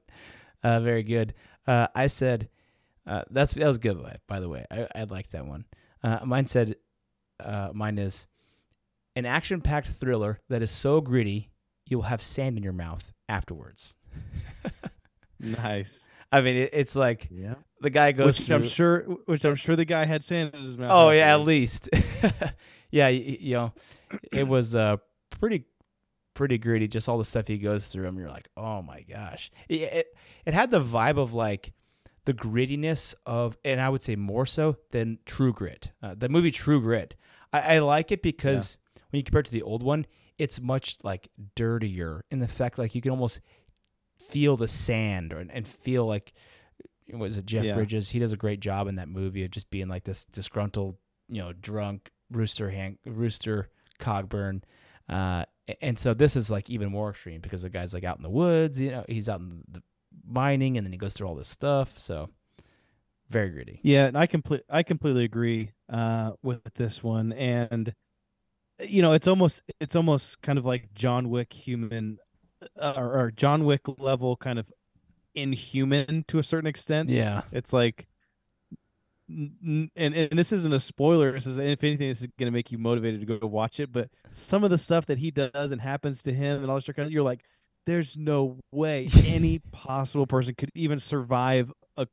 Uh, 0.64 0.80
very 0.80 1.04
good. 1.04 1.34
Uh, 1.66 1.88
I 1.96 2.08
said 2.08 2.50
uh, 3.08 3.24
that's 3.30 3.54
that 3.56 3.68
was 3.68 3.78
good. 3.78 4.02
By, 4.02 4.16
by 4.28 4.40
the 4.40 4.50
way, 4.50 4.66
I, 4.72 4.88
I 4.96 5.04
like 5.04 5.30
that 5.32 5.46
one. 5.46 5.66
Uh, 6.04 6.20
mine 6.26 6.46
said, 6.48 6.76
uh, 7.44 7.70
mine 7.74 7.98
is 7.98 8.28
an 9.16 9.26
action-packed 9.26 9.88
thriller 9.90 10.40
that 10.50 10.62
is 10.62 10.72
so 10.72 11.02
gritty 11.02 11.50
you 11.88 11.98
will 11.98 12.04
have 12.06 12.22
sand 12.22 12.58
in 12.58 12.64
your 12.64 12.74
mouth 12.74 13.12
afterwards. 13.28 13.96
nice. 15.40 16.10
I 16.32 16.40
mean, 16.42 16.56
it, 16.56 16.70
it's 16.74 16.96
like 16.96 17.28
Yeah. 17.30 17.56
the 17.82 17.90
guy 17.90 18.14
goes 18.14 18.40
Which 18.40 18.48
through. 18.48 18.56
I'm 18.56 18.68
sure. 18.68 19.02
Which 19.26 19.44
I'm 19.44 19.56
sure 19.56 19.76
the 19.76 19.84
guy 19.86 20.06
had 20.06 20.24
sand 20.24 20.54
in 20.56 20.64
his 20.64 20.78
mouth. 20.78 20.92
Oh 20.92 21.10
yeah, 21.10 21.34
at 21.34 21.42
least. 21.42 21.90
yeah, 22.92 23.10
you, 23.10 23.38
you 23.40 23.54
know, 23.56 23.74
it 24.32 24.48
was 24.48 24.74
uh 24.76 24.98
pretty 25.30 25.66
pretty 26.34 26.58
gritty. 26.58 26.88
Just 26.88 27.10
all 27.10 27.18
the 27.18 27.26
stuff 27.26 27.48
he 27.48 27.58
goes 27.58 27.90
through, 27.90 28.08
and 28.08 28.18
you're 28.18 28.30
like, 28.30 28.48
oh 28.56 28.82
my 28.82 29.02
gosh. 29.02 29.52
It, 29.68 29.82
it 29.82 30.08
it 30.46 30.54
had 30.54 30.72
the 30.72 30.80
vibe 30.80 31.18
of 31.18 31.34
like 31.34 31.74
the 32.26 32.34
grittiness 32.34 33.16
of, 33.26 33.58
and 33.66 33.82
I 33.82 33.90
would 33.90 34.04
say 34.04 34.16
more 34.16 34.46
so 34.46 34.78
than 34.92 35.20
True 35.26 35.54
Grit. 35.54 35.92
Uh, 36.04 36.16
the 36.18 36.30
movie 36.30 36.52
True 36.52 36.82
Grit. 36.82 37.16
I, 37.52 37.76
I 37.76 37.80
like 37.80 38.12
it 38.12 38.22
because 38.22 38.78
when 39.10 39.20
you 39.20 39.24
compare 39.24 39.40
it 39.42 39.46
to 39.48 39.52
the 39.52 39.64
old 39.64 39.84
one, 39.84 40.06
it's 40.38 40.62
much 40.62 40.98
like 41.04 41.30
dirtier 41.56 42.24
in 42.32 42.40
the 42.40 42.48
fact 42.48 42.78
like 42.78 42.96
you 42.96 43.02
can 43.02 43.12
almost 43.12 43.42
feel 44.18 44.56
the 44.58 44.68
sand 44.68 45.34
or, 45.34 45.40
and 45.40 45.68
feel 45.68 46.06
like 46.06 46.34
was 47.12 47.38
it 47.38 47.46
Jeff 47.46 47.66
Yeah. 47.66 47.74
Bridges? 47.76 48.12
He 48.12 48.20
does 48.20 48.32
a 48.32 48.38
great 48.38 48.60
job 48.62 48.88
in 48.88 48.96
that 48.96 49.10
movie 49.10 49.44
of 49.44 49.52
just 49.52 49.70
being 49.70 49.88
like 49.90 50.04
this 50.06 50.24
disgruntled, 50.26 50.96
you 51.28 51.42
know, 51.42 51.52
drunk 51.54 52.10
rooster 52.32 52.70
Hank 52.70 53.00
rooster 53.06 53.70
Cogburn. 54.00 54.62
Uh, 55.10 55.44
and 55.82 56.00
so 56.00 56.14
this 56.14 56.36
is 56.36 56.50
like 56.50 56.70
even 56.70 56.90
more 56.90 57.10
extreme 57.10 57.42
because 57.42 57.64
the 57.64 57.70
guy's 57.70 57.94
like 57.94 58.04
out 58.06 58.18
in 58.18 58.24
the 58.24 58.30
woods, 58.30 58.80
you 58.80 58.92
know, 58.92 59.04
he's 59.10 59.28
out 59.28 59.42
in 59.42 59.64
the 59.70 59.82
mining 60.26 60.78
and 60.78 60.86
then 60.86 60.92
he 60.92 60.98
goes 60.98 61.14
through 61.14 61.28
all 61.28 61.36
this 61.36 61.48
stuff. 61.48 61.98
So 61.98 62.30
very 63.30 63.50
gritty. 63.50 63.80
Yeah, 63.82 64.08
and 64.08 64.18
I 64.18 64.26
complete 64.28 64.64
I 64.70 64.84
completely 64.84 65.24
agree 65.24 65.72
uh, 65.90 66.34
with 66.44 66.62
this 66.76 67.02
one, 67.02 67.32
and 67.34 67.96
you 68.80 69.02
know, 69.02 69.14
it's 69.14 69.28
almost 69.28 69.62
it's 69.80 69.96
almost 69.96 70.42
kind 70.42 70.58
of 70.58 70.66
like 70.66 70.94
John 70.94 71.30
Wick 71.30 71.54
human 71.54 72.18
uh, 72.80 72.94
or, 72.98 73.20
or 73.20 73.32
John 73.32 73.66
Wick 73.66 73.82
level 73.98 74.36
kind 74.36 74.60
of 74.60 74.72
inhuman 75.34 76.26
to 76.28 76.40
a 76.40 76.44
certain 76.44 76.68
extent. 76.68 77.10
Yeah. 77.10 77.42
it's 77.52 77.74
like. 77.74 78.08
And, 79.34 79.90
and 79.96 80.38
this 80.38 80.52
isn't 80.52 80.74
a 80.74 80.80
spoiler. 80.82 81.32
This 81.32 81.48
is, 81.48 81.58
if 81.58 81.82
anything, 81.86 82.10
this 82.10 82.20
is 82.20 82.28
going 82.38 82.48
to 82.48 82.52
make 82.52 82.70
you 82.70 82.78
motivated 82.78 83.22
to 83.22 83.38
go 83.38 83.48
watch 83.48 83.80
it. 83.80 83.90
But 83.90 84.10
some 84.30 84.66
of 84.66 84.72
the 84.72 84.78
stuff 84.78 85.06
that 85.06 85.20
he 85.20 85.32
does 85.32 85.72
and 85.72 85.80
happens 85.80 86.22
to 86.24 86.34
him 86.34 86.62
and 86.62 86.70
all 86.70 86.76
this 86.76 86.86
kind 86.88 87.06
of, 87.06 87.14
you're 87.14 87.24
like, 87.24 87.46
there's 87.86 88.16
no 88.18 88.58
way 88.72 89.08
any 89.26 89.60
possible 89.72 90.28
person 90.28 90.56
could 90.56 90.70
even 90.76 91.00
survive 91.00 91.72
a 91.98 92.08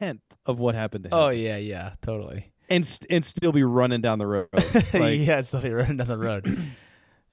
tenth 0.00 0.20
of 0.46 0.58
what 0.58 0.74
happened 0.74 1.04
to 1.04 1.08
him 1.10 1.14
Oh 1.14 1.28
yeah, 1.28 1.56
yeah, 1.56 1.94
totally. 2.02 2.52
and 2.68 2.86
st- 2.86 3.10
and 3.10 3.24
still 3.24 3.52
be 3.52 3.62
running 3.62 4.00
down 4.00 4.18
the 4.18 4.26
road. 4.26 4.48
Like, 4.54 5.20
yeah, 5.20 5.38
it's 5.38 5.50
definitely 5.50 5.72
running 5.72 5.96
down 5.98 6.08
the 6.08 6.18
road. 6.30 6.46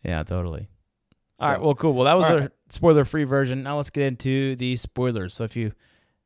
yeah, 0.03 0.24
totally. 0.24 0.67
All 1.39 1.50
right, 1.50 1.62
well, 1.62 1.74
cool. 1.75 1.93
Well, 1.93 2.03
that 2.05 2.17
was 2.17 2.27
a 2.29 2.36
right. 2.38 2.50
spoiler-free 2.69 3.24
version. 3.24 3.63
Now 3.63 3.77
let's 3.77 3.89
get 3.89 4.03
into 4.03 4.58
the 4.58 4.75
spoilers. 4.75 5.34
So 5.34 5.46
if 5.46 5.55
you 5.55 5.72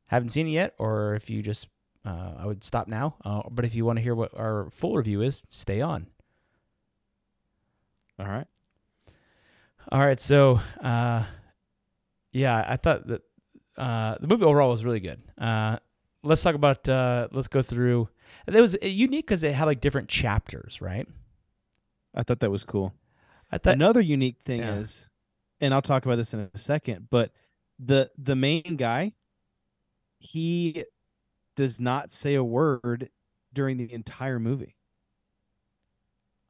haven't 0.06 0.30
seen 0.30 0.48
it 0.48 0.50
yet, 0.50 0.74
or 0.76 1.14
if 1.14 1.30
you 1.30 1.40
just, 1.40 1.68
uh, 2.04 2.32
I 2.36 2.46
would 2.46 2.64
stop 2.64 2.88
now. 2.88 3.14
Uh, 3.24 3.42
but 3.48 3.64
if 3.64 3.76
you 3.76 3.84
want 3.84 3.98
to 3.98 4.02
hear 4.02 4.16
what 4.16 4.36
our 4.36 4.70
full 4.72 4.96
review 4.96 5.22
is, 5.22 5.44
stay 5.50 5.80
on. 5.80 6.08
all 8.18 8.26
right. 8.26 8.46
All 9.92 10.00
right, 10.00 10.20
so 10.20 10.60
uh, 10.82 11.22
yeah, 12.34 12.62
I 12.68 12.76
thought 12.76 13.06
that 13.06 13.22
uh, 13.78 14.16
the 14.20 14.26
movie 14.26 14.44
overall 14.44 14.68
was 14.70 14.84
really 14.84 15.00
good. 15.00 15.22
Uh, 15.38 15.78
let's 16.22 16.42
talk 16.42 16.54
about. 16.54 16.86
Uh, 16.88 17.28
let's 17.32 17.48
go 17.48 17.62
through. 17.62 18.08
It 18.46 18.60
was 18.60 18.76
unique 18.82 19.26
because 19.26 19.42
it 19.42 19.52
had 19.52 19.64
like 19.64 19.80
different 19.80 20.08
chapters, 20.08 20.80
right? 20.82 21.08
I 22.14 22.22
thought 22.22 22.40
that 22.40 22.50
was 22.50 22.64
cool. 22.64 22.92
I 23.50 23.58
thought 23.58 23.74
Another 23.74 24.00
unique 24.00 24.38
thing 24.44 24.60
Yeah. 24.60 24.76
is, 24.76 25.08
and 25.60 25.72
I'll 25.72 25.82
talk 25.82 26.04
about 26.04 26.16
this 26.16 26.34
in 26.34 26.50
a 26.52 26.58
second, 26.58 27.08
but 27.10 27.32
the 27.78 28.10
the 28.18 28.36
main 28.36 28.76
guy, 28.76 29.12
he 30.18 30.84
does 31.56 31.78
not 31.80 32.12
say 32.12 32.34
a 32.34 32.44
word 32.44 33.10
during 33.52 33.76
the 33.76 33.92
entire 33.92 34.38
movie. 34.40 34.76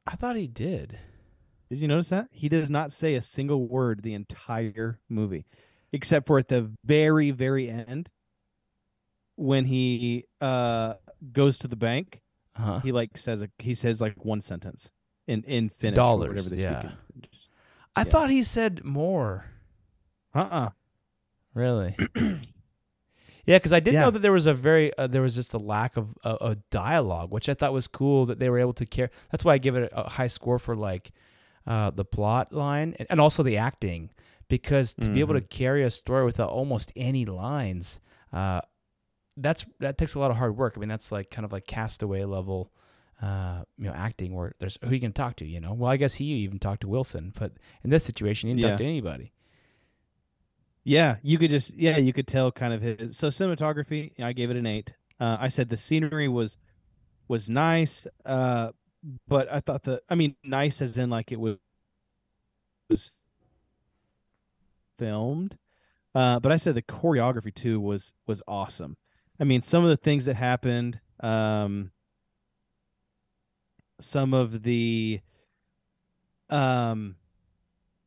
I 0.07 0.15
thought 0.15 0.35
he 0.35 0.47
did. 0.47 0.99
Did 1.69 1.79
you 1.79 1.87
notice 1.87 2.09
that? 2.09 2.27
He 2.31 2.47
does 2.47 2.69
not 2.69 2.91
say 2.91 3.15
a 3.15 3.21
single 3.21 3.67
word 3.67 4.03
the 4.03 4.13
entire 4.13 4.99
movie, 5.09 5.45
except 5.91 6.27
for 6.27 6.37
at 6.39 6.47
the 6.47 6.71
very, 6.83 7.31
very 7.31 7.69
end 7.69 8.09
when 9.35 9.65
he 9.65 10.25
uh 10.41 10.93
goes 11.31 11.57
to 11.59 11.67
the 11.67 11.75
bank. 11.75 12.21
Uh-huh. 12.57 12.79
He 12.79 12.91
like 12.91 13.17
says 13.17 13.41
a, 13.41 13.49
he 13.59 13.73
says 13.73 13.99
like 13.99 14.23
one 14.23 14.41
sentence 14.41 14.91
in 15.27 15.43
in 15.43 15.69
Finnish 15.69 15.95
Dollars, 15.95 16.29
whatever 16.29 16.49
they 16.49 16.61
yeah. 16.63 16.79
speak. 16.81 16.91
in- 16.91 16.97
I 17.97 18.01
Yeah. 18.01 18.03
thought 18.05 18.29
he 18.29 18.43
said 18.43 18.83
more. 18.83 19.45
Uh-uh. 20.33 20.69
Really? 21.53 21.95
yeah, 23.45 23.57
because 23.57 23.71
I 23.73 23.79
did 23.79 23.93
Yeah. 23.93 24.01
know 24.01 24.11
that 24.11 24.19
there 24.21 24.31
was 24.33 24.45
a 24.47 24.53
very 24.53 24.95
uh, 24.97 25.07
there 25.07 25.21
was 25.21 25.35
just 25.35 25.53
a 25.53 25.57
lack 25.57 25.95
of 25.97 26.13
uh, 26.23 26.37
a 26.41 26.55
dialogue, 26.71 27.31
which 27.31 27.47
I 27.47 27.53
thought 27.53 27.71
was 27.73 27.87
cool 27.87 28.25
that 28.25 28.39
they 28.39 28.49
were 28.49 28.59
able 28.59 28.73
to 28.73 28.85
care. 28.85 29.09
That's 29.31 29.45
why 29.45 29.53
I 29.53 29.57
give 29.57 29.75
it 29.75 29.91
a, 29.93 30.05
a 30.05 30.09
high 30.09 30.27
score 30.27 30.59
for 30.59 30.75
like 30.75 31.11
uh, 31.67 31.91
the 31.91 32.03
plot 32.05 32.51
line 32.53 32.95
and, 32.99 33.07
and 33.09 33.21
also 33.21 33.43
the 33.43 33.57
acting, 33.57 34.09
because 34.47 34.93
to 34.95 35.09
be 35.09 35.19
able 35.19 35.33
to 35.33 35.41
carry 35.41 35.83
a 35.83 35.89
story 35.89 36.23
without 36.25 36.49
almost 36.49 36.91
any 36.95 37.25
lines, 37.25 37.99
uh, 38.31 38.61
that's 39.37 39.65
that 39.79 39.97
takes 39.97 40.15
a 40.15 40.19
lot 40.19 40.31
of 40.31 40.37
hard 40.37 40.55
work. 40.57 40.73
I 40.75 40.79
mean, 40.79 40.89
that's 40.89 41.11
like 41.11 41.29
kind 41.29 41.45
of 41.45 41.51
like 41.51 41.65
castaway 41.67 42.23
level. 42.23 42.71
Uh, 43.21 43.63
you 43.77 43.85
know, 43.85 43.93
acting 43.93 44.35
where 44.35 44.53
there's 44.59 44.77
who 44.83 44.93
you 44.93 44.99
can 44.99 45.13
talk 45.13 45.37
to. 45.37 45.45
You 45.45 45.61
know, 45.61 45.73
well, 45.73 45.89
I 45.89 45.95
guess 45.95 46.15
he 46.15 46.25
even 46.25 46.59
talked 46.59 46.81
to 46.81 46.89
Wilson, 46.89 47.31
but 47.39 47.53
in 47.81 47.89
this 47.89 48.03
situation, 48.03 48.49
he 48.49 48.55
didn't 48.55 48.63
Yeah. 48.65 48.69
talk 48.71 48.77
to 48.79 48.83
anybody. 48.83 49.31
Yeah, 50.83 51.15
you 51.23 51.37
could 51.37 51.49
just 51.49 51.73
yeah, 51.75 51.97
you 51.97 52.13
could 52.13 52.27
tell 52.27 52.51
kind 52.51 52.73
of 52.73 52.81
his 52.81 53.17
so 53.17 53.29
cinematography. 53.29 54.11
I 54.21 54.33
gave 54.33 54.51
it 54.51 54.57
an 54.57 54.67
eight. 54.67 54.93
Uh, 55.19 55.37
I 55.39 55.47
said 55.47 55.69
the 55.69 55.77
scenery 55.77 56.27
was 56.27 56.57
was 57.27 57.49
nice, 57.49 58.05
uh, 58.25 58.71
but 59.27 59.51
I 59.51 59.61
thought 59.61 59.83
the 59.83 60.01
I 60.09 60.15
mean 60.15 60.35
nice 60.43 60.81
as 60.81 60.97
in 60.97 61.09
like 61.09 61.31
it 61.31 61.39
was 61.39 61.57
was 62.89 63.11
filmed. 64.97 65.57
Uh, 66.13 66.39
but 66.39 66.51
I 66.51 66.55
said 66.55 66.75
the 66.75 66.81
choreography 66.81 67.53
too 67.53 67.79
was 67.79 68.13
was 68.25 68.41
awesome. 68.47 68.97
I 69.39 69.43
mean, 69.43 69.61
some 69.61 69.83
of 69.83 69.89
the 69.89 69.97
things 69.97 70.25
that 70.25 70.35
happened, 70.35 71.01
um, 71.19 71.91
some 73.99 74.33
of 74.33 74.63
the, 74.63 75.19
um, 76.49 77.17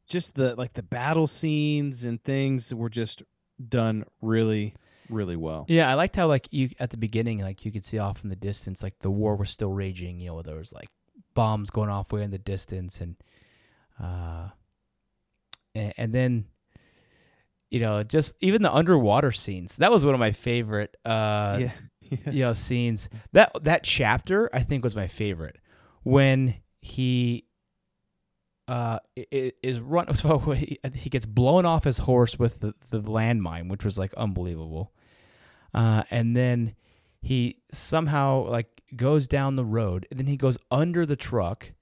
just 0.06 0.36
the 0.36 0.56
like 0.56 0.72
the 0.72 0.82
battle 0.82 1.26
scenes 1.26 2.02
and 2.04 2.22
things 2.22 2.72
were 2.72 2.88
just 2.88 3.22
done 3.68 4.04
really, 4.22 4.74
really 5.10 5.36
well. 5.36 5.66
Yeah, 5.68 5.90
I 5.90 5.94
liked 5.94 6.16
how 6.16 6.28
like 6.28 6.48
you 6.50 6.70
at 6.78 6.90
the 6.90 6.96
beginning, 6.96 7.40
like 7.40 7.66
you 7.66 7.72
could 7.72 7.84
see 7.84 7.98
off 7.98 8.24
in 8.24 8.30
the 8.30 8.36
distance, 8.36 8.82
like 8.82 9.00
the 9.00 9.10
war 9.10 9.36
was 9.36 9.50
still 9.50 9.72
raging. 9.72 10.20
You 10.20 10.30
know, 10.30 10.42
there 10.42 10.56
was 10.56 10.72
like 10.72 10.88
bombs 11.34 11.68
going 11.68 11.90
off 11.90 12.10
way 12.10 12.22
in 12.22 12.30
the 12.30 12.38
distance, 12.38 13.02
and 13.02 13.16
uh, 14.02 14.48
and, 15.74 15.92
and 15.98 16.14
then 16.14 16.46
you 17.70 17.80
know, 17.80 18.02
just 18.02 18.34
even 18.40 18.62
the 18.62 18.72
underwater 18.72 19.32
scenes. 19.32 19.76
That 19.76 19.90
was 19.90 20.04
one 20.04 20.14
of 20.14 20.20
my 20.20 20.32
favorite. 20.32 20.96
Uh, 21.04 21.58
yeah. 21.60 21.72
you 22.30 22.42
know 22.42 22.52
scenes 22.52 23.08
that 23.32 23.52
that 23.62 23.82
chapter 23.82 24.48
i 24.52 24.60
think 24.60 24.82
was 24.82 24.96
my 24.96 25.06
favorite 25.06 25.56
when 26.02 26.54
he 26.80 27.44
uh 28.66 28.98
is 29.32 29.80
run 29.80 30.12
so 30.14 30.38
he, 30.38 30.78
he 30.94 31.10
gets 31.10 31.26
blown 31.26 31.66
off 31.66 31.84
his 31.84 31.98
horse 31.98 32.38
with 32.38 32.60
the, 32.60 32.74
the 32.90 33.00
landmine 33.00 33.68
which 33.68 33.84
was 33.84 33.98
like 33.98 34.12
unbelievable 34.14 34.92
uh 35.74 36.02
and 36.10 36.36
then 36.36 36.74
he 37.20 37.58
somehow 37.72 38.46
like 38.48 38.82
goes 38.96 39.26
down 39.26 39.56
the 39.56 39.64
road 39.64 40.06
and 40.10 40.18
then 40.18 40.26
he 40.26 40.36
goes 40.36 40.56
under 40.70 41.04
the 41.04 41.16
truck 41.16 41.72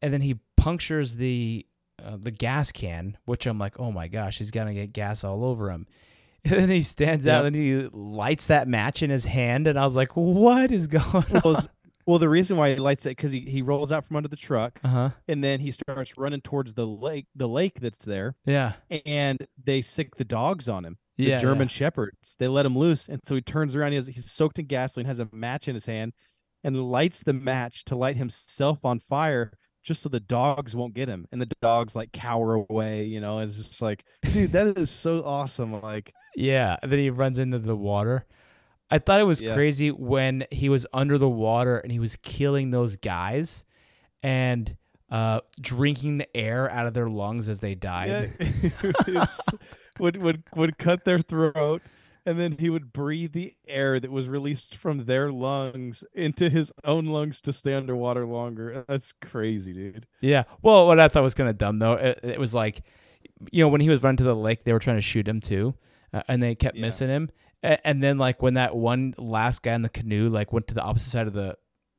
and 0.00 0.12
then 0.12 0.20
he 0.20 0.38
punctures 0.56 1.16
the 1.16 1.66
uh, 2.04 2.16
the 2.20 2.30
gas 2.30 2.72
can 2.72 3.16
which 3.24 3.46
i'm 3.46 3.58
like 3.58 3.78
oh 3.78 3.90
my 3.92 4.08
gosh 4.08 4.38
he's 4.38 4.50
gonna 4.50 4.74
get 4.74 4.92
gas 4.92 5.24
all 5.24 5.44
over 5.44 5.70
him. 5.70 5.86
And 6.42 6.54
then 6.54 6.68
he 6.70 6.80
stands 6.80 7.26
out 7.26 7.44
and 7.44 7.54
he 7.54 7.86
lights 7.92 8.46
that 8.46 8.66
match 8.66 9.02
in 9.02 9.10
his 9.10 9.26
hand 9.26 9.66
and 9.66 9.78
i 9.78 9.84
was 9.84 9.94
like 9.94 10.16
what 10.16 10.72
is 10.72 10.86
going 10.86 11.04
on 11.32 11.40
well, 11.44 11.56
s- 11.58 11.68
well, 12.06 12.18
the 12.18 12.30
reason 12.30 12.56
why 12.56 12.70
he 12.70 12.76
lights 12.76 13.04
it 13.04 13.10
because 13.10 13.30
he, 13.30 13.40
he 13.40 13.60
rolls 13.60 13.92
out 13.92 14.06
from 14.06 14.16
under 14.16 14.28
the 14.28 14.36
truck 14.36 14.80
uh-huh. 14.82 15.10
and 15.28 15.44
then 15.44 15.60
he 15.60 15.70
starts 15.70 16.16
running 16.16 16.40
towards 16.40 16.72
the 16.72 16.86
lake 16.86 17.26
the 17.36 17.46
lake 17.46 17.78
that's 17.80 18.06
there 18.06 18.36
yeah. 18.46 18.72
and 19.04 19.46
they 19.62 19.82
sick 19.82 20.16
the 20.16 20.24
dogs 20.24 20.66
on 20.66 20.86
him 20.86 20.96
the 21.18 21.24
Yeah, 21.24 21.38
german 21.38 21.68
yeah. 21.68 21.72
shepherds. 21.72 22.36
They 22.38 22.48
let 22.48 22.64
him 22.64 22.76
loose 22.78 23.06
and 23.06 23.20
so 23.26 23.34
he 23.34 23.42
turns 23.42 23.76
around 23.76 23.90
he 23.90 23.96
has, 23.96 24.06
he's 24.06 24.30
soaked 24.30 24.58
in 24.58 24.64
gasoline 24.64 25.04
has 25.06 25.20
a 25.20 25.28
match 25.32 25.68
in 25.68 25.74
his 25.74 25.84
hand 25.84 26.14
and 26.64 26.90
lights 26.90 27.22
the 27.22 27.34
match 27.34 27.84
to 27.84 27.96
light 27.96 28.16
himself 28.16 28.82
on 28.82 28.98
fire 28.98 29.52
just 29.82 30.02
so 30.02 30.08
the 30.08 30.20
dogs 30.20 30.76
won't 30.76 30.94
get 30.94 31.08
him 31.08 31.26
and 31.32 31.40
the 31.40 31.48
dogs 31.62 31.96
like 31.96 32.12
cower 32.12 32.54
away 32.54 33.04
you 33.04 33.20
know 33.20 33.38
it's 33.40 33.56
just 33.56 33.80
like 33.82 34.04
dude 34.32 34.52
that 34.52 34.76
is 34.78 34.90
so 34.90 35.22
awesome 35.24 35.80
like 35.80 36.12
Yeah, 36.36 36.76
and 36.82 36.90
then 36.92 36.98
he 36.98 37.10
runs 37.10 37.38
into 37.38 37.58
the 37.58 37.76
water. 37.76 38.24
I 38.90 38.98
thought 38.98 39.20
it 39.20 39.24
was 39.24 39.40
Yeah. 39.40 39.54
crazy 39.54 39.90
when 39.90 40.44
he 40.50 40.68
was 40.68 40.86
under 40.92 41.16
the 41.18 41.28
water 41.28 41.78
and 41.78 41.90
he 41.92 41.98
was 41.98 42.16
killing 42.16 42.70
those 42.70 42.96
guys 42.96 43.64
and 44.22 44.76
uh, 45.10 45.40
drinking 45.60 46.18
the 46.18 46.36
air 46.36 46.70
out 46.70 46.86
of 46.86 46.94
their 46.94 47.08
lungs 47.08 47.48
as 47.48 47.60
they 47.60 47.74
died. 47.74 48.32
Yeah. 49.08 49.24
would 49.98 50.16
would 50.18 50.42
would 50.54 50.78
cut 50.78 51.04
their 51.04 51.18
throat 51.18 51.82
and 52.26 52.38
then 52.38 52.52
he 52.58 52.68
would 52.70 52.92
breathe 52.92 53.32
the 53.32 53.54
air 53.66 53.98
that 54.00 54.10
was 54.10 54.28
released 54.28 54.76
from 54.76 55.04
their 55.06 55.30
lungs 55.32 56.04
into 56.14 56.48
his 56.50 56.72
own 56.84 57.06
lungs 57.06 57.40
to 57.42 57.52
stay 57.52 57.74
underwater 57.74 58.26
longer. 58.26 58.84
That's 58.88 59.12
crazy, 59.12 59.72
dude. 59.72 60.06
Yeah. 60.20 60.44
Well, 60.62 60.86
what 60.86 61.00
I 61.00 61.08
thought 61.08 61.22
was 61.22 61.34
kind 61.34 61.48
of 61.48 61.58
dumb 61.58 61.78
though, 61.78 61.94
it, 61.94 62.20
it 62.22 62.38
was 62.40 62.54
like, 62.54 62.82
you 63.50 63.64
know, 63.64 63.68
when 63.68 63.80
he 63.80 63.88
was 63.88 64.02
running 64.02 64.18
to 64.18 64.24
the 64.24 64.34
lake, 64.36 64.64
they 64.64 64.72
were 64.72 64.78
trying 64.78 64.96
to 64.98 65.02
shoot 65.02 65.26
him 65.26 65.40
too, 65.40 65.74
uh, 66.12 66.22
and 66.28 66.42
they 66.42 66.54
kept 66.54 66.76
Yeah. 66.76 66.82
missing 66.82 67.08
him. 67.08 67.30
A- 67.62 67.86
And 67.86 68.02
then 68.02 68.18
like 68.18 68.42
when 68.42 68.54
that 68.54 68.76
one 68.76 69.14
last 69.18 69.62
guy 69.62 69.74
in 69.74 69.82
the 69.82 69.88
canoe 69.88 70.28
like 70.28 70.52
went 70.52 70.66
to 70.68 70.74
the 70.74 70.82
opposite 70.82 71.10
side 71.10 71.26
of 71.26 71.32
the 71.32 71.56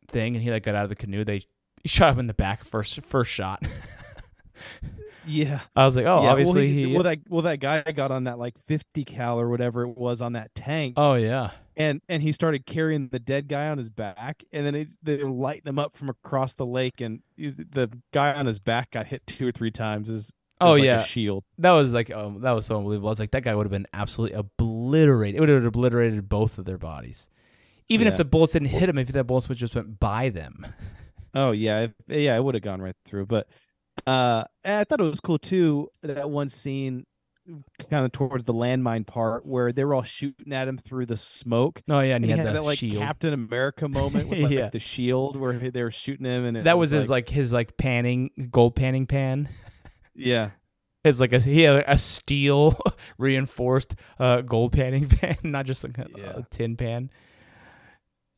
thing, 0.07 0.35
and 0.35 0.43
he 0.43 0.51
like 0.51 0.63
got 0.63 0.75
out 0.75 0.83
of 0.83 0.89
the 0.89 0.95
canoe, 0.95 1.23
they 1.23 1.41
shot 1.85 2.13
him 2.13 2.19
in 2.19 2.27
the 2.27 2.33
back 2.33 2.63
first 2.63 3.01
first 3.01 3.31
shot. 3.31 3.63
Yeah. 5.25 5.61
I 5.75 5.85
was 5.85 5.95
like, 5.95 6.05
oh, 6.05 6.23
Yeah, 6.23 6.31
obviously 6.31 6.67
well, 6.67 6.89
he. 6.89 6.93
well 6.95 7.03
that 7.03 7.19
well 7.29 7.41
that 7.43 7.59
guy 7.59 7.81
got 7.83 8.11
on 8.11 8.23
that 8.25 8.39
like 8.39 8.57
50 8.59 9.03
cal 9.05 9.39
or 9.39 9.49
whatever 9.49 9.83
it 9.83 9.97
was 9.97 10.21
on 10.21 10.33
that 10.33 10.53
tank 10.55 10.95
oh 10.97 11.13
yeah. 11.13 11.51
and 11.77 12.01
and 12.09 12.23
he 12.23 12.31
started 12.31 12.65
carrying 12.65 13.09
the 13.09 13.19
dead 13.19 13.47
guy 13.47 13.67
on 13.69 13.77
his 13.77 13.89
back 13.89 14.43
and 14.51 14.65
then 14.65 14.75
it, 14.75 14.87
they 15.03 15.23
were 15.23 15.29
lighting 15.29 15.67
him 15.67 15.77
up 15.79 15.95
from 15.95 16.09
across 16.09 16.53
the 16.55 16.65
lake 16.65 17.01
and 17.01 17.21
the 17.37 17.89
guy 18.11 18.33
on 18.33 18.45
his 18.47 18.59
back 18.59 18.91
got 18.91 19.07
hit 19.07 19.25
two 19.27 19.47
or 19.47 19.51
three 19.51 19.71
times 19.71 20.09
as 20.09 20.31
Oh, 20.63 20.73
like, 20.73 20.83
a 20.83 20.85
yeah. 20.85 21.01
shield 21.01 21.43
That 21.57 21.71
was 21.71 21.91
like 21.91 22.11
um, 22.11 22.41
that 22.41 22.51
was 22.51 22.67
so 22.67 22.77
unbelievable. 22.77 23.09
I 23.09 23.13
was 23.13 23.19
like, 23.19 23.31
that 23.31 23.41
guy 23.43 23.55
would 23.55 23.65
have 23.65 23.71
been 23.71 23.87
absolutely 23.93 24.37
obliterated. 24.37 25.35
It 25.37 25.39
would 25.39 25.49
have 25.49 25.65
obliterated 25.65 26.29
both 26.29 26.59
of 26.59 26.65
their 26.65 26.77
bodies, 26.77 27.29
even 27.89 28.05
if 28.05 28.15
the 28.15 28.25
bullets 28.25 28.53
didn't 28.53 28.67
hit 28.67 28.87
him. 28.87 28.99
If 28.99 29.07
the 29.07 29.23
bullets 29.23 29.49
would 29.49 29.57
just 29.57 29.73
went 29.73 29.99
by 29.99 30.29
them. 30.29 30.67
Oh 31.33 31.49
yeah, 31.51 31.87
yeah, 32.07 32.35
it 32.35 32.43
would 32.43 32.53
have 32.53 32.63
gone 32.63 32.79
right 32.79 32.95
through. 33.05 33.25
But 33.25 33.47
uh, 34.07 34.43
I 34.65 34.83
thought 34.83 34.99
it 34.99 35.03
was 35.03 35.19
cool 35.19 35.37
too 35.39 35.89
that 36.03 36.29
one 36.29 36.49
scene, 36.49 37.05
kind 37.89 38.05
of 38.05 38.11
towards 38.11 38.43
the 38.45 38.53
landmine 38.53 39.05
part, 39.05 39.45
where 39.45 39.71
they 39.71 39.83
were 39.83 39.93
all 39.93 40.03
shooting 40.03 40.53
at 40.53 40.67
him 40.67 40.77
through 40.77 41.05
the 41.07 41.17
smoke. 41.17 41.81
Oh 41.89 41.99
yeah, 41.99 42.15
and 42.15 42.23
And 42.23 42.25
he 42.25 42.31
had, 42.31 42.45
had 42.45 42.55
that 42.55 42.63
like 42.63 42.79
shield. 42.79 42.97
Captain 43.01 43.33
America 43.33 43.87
moment 43.89 44.29
with 44.29 44.39
like, 44.43 44.51
Yeah. 44.51 44.69
the 44.69 44.79
shield 44.79 45.35
where 45.35 45.53
they 45.53 45.83
were 45.83 45.91
shooting 45.91 46.25
him, 46.25 46.45
and 46.45 46.57
it 46.57 46.63
that 46.65 46.77
was 46.77 46.91
his 46.91 47.09
like 47.09 47.29
his 47.29 47.51
like 47.51 47.77
panning 47.77 48.29
gold 48.51 48.75
panning 48.75 49.07
pan. 49.07 49.49
yeah, 50.15 50.51
It's 51.03 51.19
like 51.19 51.33
a 51.33 51.39
he 51.39 51.61
had 51.63 51.83
a 51.87 51.97
steel 51.97 52.79
reinforced 53.17 53.95
uh, 54.19 54.41
gold 54.41 54.71
panning 54.73 55.07
pan, 55.09 55.37
not 55.43 55.65
just 55.65 55.83
like 55.83 55.97
a, 55.97 56.07
Yeah. 56.15 56.33
a 56.37 56.43
tin 56.49 56.77
pan. 56.77 57.09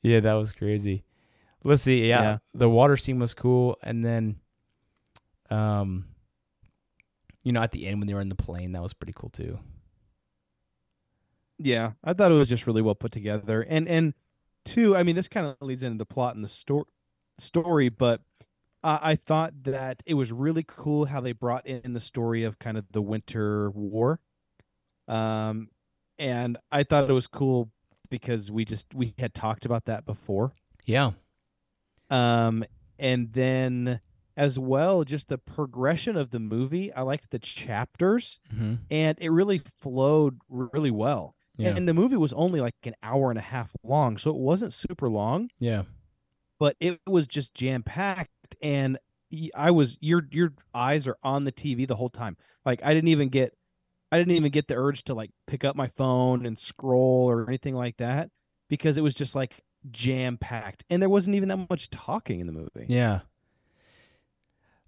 Yeah, 0.02 0.20
that 0.22 0.34
was 0.34 0.52
crazy. 0.52 1.04
Let's 1.64 1.82
see. 1.84 2.08
Yeah, 2.10 2.22
Yeah. 2.22 2.38
the 2.54 2.70
water 2.70 2.98
scene 2.98 3.20
was 3.20 3.34
cool, 3.34 3.78
and 3.84 4.04
then, 4.04 4.38
um, 5.54 6.06
you 7.44 7.52
know, 7.52 7.62
at 7.62 7.72
the 7.72 7.86
end 7.88 8.00
when 8.00 8.08
they 8.08 8.14
were 8.14 8.22
in 8.22 8.30
the 8.30 8.36
plane, 8.36 8.72
that 8.74 8.82
was 8.82 8.94
pretty 8.94 9.14
cool 9.16 9.30
too. 9.30 9.60
yeah. 11.60 11.92
I 12.04 12.14
thought 12.14 12.32
it 12.32 12.36
was 12.36 12.50
just 12.50 12.68
really 12.68 12.82
well 12.82 12.96
put 12.96 13.12
together, 13.12 13.62
and 13.62 13.88
and 13.88 14.14
two, 14.66 14.96
I 14.96 15.04
mean, 15.04 15.16
this 15.16 15.28
kind 15.28 15.48
of 15.48 15.56
leads 15.62 15.84
into 15.84 15.98
the 15.98 16.06
plot 16.06 16.36
and 16.36 16.44
the 16.44 16.50
story 16.50 16.86
story, 17.38 17.90
but. 17.90 18.22
Uh, 18.86 19.00
I 19.02 19.16
thought 19.16 19.54
that 19.64 20.04
it 20.06 20.16
was 20.16 20.34
really 20.34 20.66
cool 20.68 21.06
how 21.06 21.22
they 21.22 21.32
brought 21.32 21.66
in 21.66 21.94
the 21.94 22.02
story 22.02 22.44
of 22.44 22.60
kind 22.60 22.78
of 22.78 22.84
the 22.92 23.02
Winter 23.02 23.72
War, 23.72 24.20
um, 25.08 25.70
and 26.20 26.58
I 26.70 26.84
thought 26.84 27.10
it 27.10 27.14
was 27.14 27.28
cool 27.28 27.72
because 28.10 28.52
we 28.52 28.66
just 28.66 28.94
we 28.94 29.14
had 29.18 29.34
talked 29.34 29.66
about 29.66 29.86
that 29.86 30.06
before, 30.06 30.52
Yeah, 30.86 31.12
um, 32.10 32.66
and 33.00 33.32
then 33.32 34.02
as 34.36 34.58
well 34.58 35.04
just 35.04 35.30
the 35.30 35.38
progression 35.38 36.18
of 36.18 36.32
the 36.32 36.40
movie. 36.40 36.92
I 36.94 37.02
liked 37.02 37.32
the 37.32 37.40
chapters, 37.40 38.40
mm-hmm. 38.54 38.76
and 38.90 39.18
it 39.20 39.30
really 39.30 39.62
flowed 39.80 40.40
really 40.50 40.92
well. 40.92 41.36
yeah, 41.56 41.70
And 41.70 41.88
the 41.88 41.94
movie 41.94 42.18
was 42.18 42.34
only 42.34 42.62
like 42.62 42.74
an 42.84 42.96
hour 43.04 43.30
and 43.30 43.38
a 43.38 43.44
half 43.44 43.72
long, 43.84 44.18
so 44.18 44.32
it 44.32 44.38
wasn't 44.38 44.74
super 44.74 45.10
long 45.10 45.50
yeah, 45.60 45.84
but 46.60 46.76
it 46.80 47.00
was 47.08 47.28
just 47.28 47.54
jam 47.54 47.84
packed 47.84 48.30
and 48.62 48.98
i 49.56 49.72
was 49.72 49.98
your 50.00 50.28
your 50.32 50.54
eyes 50.76 51.08
are 51.08 51.18
on 51.24 51.44
the 51.44 51.52
TV 51.52 51.88
the 51.88 51.96
whole 51.96 52.10
time. 52.10 52.38
Like 52.66 52.82
I 52.84 52.94
didn't 52.94 53.10
even 53.10 53.30
get 53.30 53.54
I 54.12 54.18
didn't 54.18 54.36
even 54.36 54.52
get 54.52 54.68
the 54.68 54.76
urge 54.76 55.04
to 55.06 55.14
like 55.14 55.32
pick 55.48 55.64
up 55.64 55.76
my 55.76 55.88
phone 55.88 56.46
and 56.46 56.58
scroll 56.58 57.30
or 57.30 57.48
anything 57.48 57.76
like 57.76 57.98
that 57.98 58.30
because 58.70 58.98
it 58.98 59.02
was 59.02 59.16
just 59.16 59.36
like 59.36 59.64
jam 59.90 60.38
packed 60.38 60.86
and 60.90 61.02
there 61.02 61.10
wasn't 61.10 61.36
even 61.36 61.50
that 61.50 61.68
much 61.70 61.90
talking 61.90 62.40
in 62.40 62.48
the 62.48 62.54
movie. 62.54 62.86
yeah. 62.88 63.22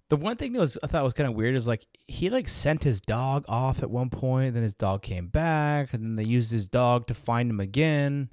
The 0.08 0.16
one 0.16 0.36
thing 0.36 0.52
that 0.52 0.60
was 0.60 0.78
I 0.82 0.86
thought 0.86 1.02
was 1.02 1.14
kind 1.14 1.28
of 1.28 1.34
weird 1.34 1.56
is 1.56 1.66
like 1.66 1.84
he 2.06 2.30
like 2.30 2.48
sent 2.48 2.84
his 2.84 3.00
dog 3.00 3.44
off 3.48 3.82
at 3.82 3.90
one 3.90 4.10
point, 4.10 4.54
then 4.54 4.62
his 4.62 4.74
dog 4.74 5.02
came 5.02 5.26
back, 5.28 5.92
and 5.92 6.02
then 6.04 6.16
they 6.16 6.24
used 6.24 6.52
his 6.52 6.68
dog 6.68 7.06
to 7.08 7.14
find 7.14 7.50
him 7.50 7.60
again. 7.60 8.30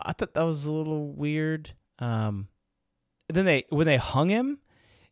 I, 0.00 0.12
thought 0.12 0.34
that 0.34 0.42
was 0.42 0.66
a 0.66 0.72
little 0.72 1.12
weird. 1.12 1.74
Um, 1.98 2.48
then 3.28 3.44
they 3.44 3.64
when 3.70 3.86
they 3.86 3.96
hung 3.96 4.28
him, 4.28 4.58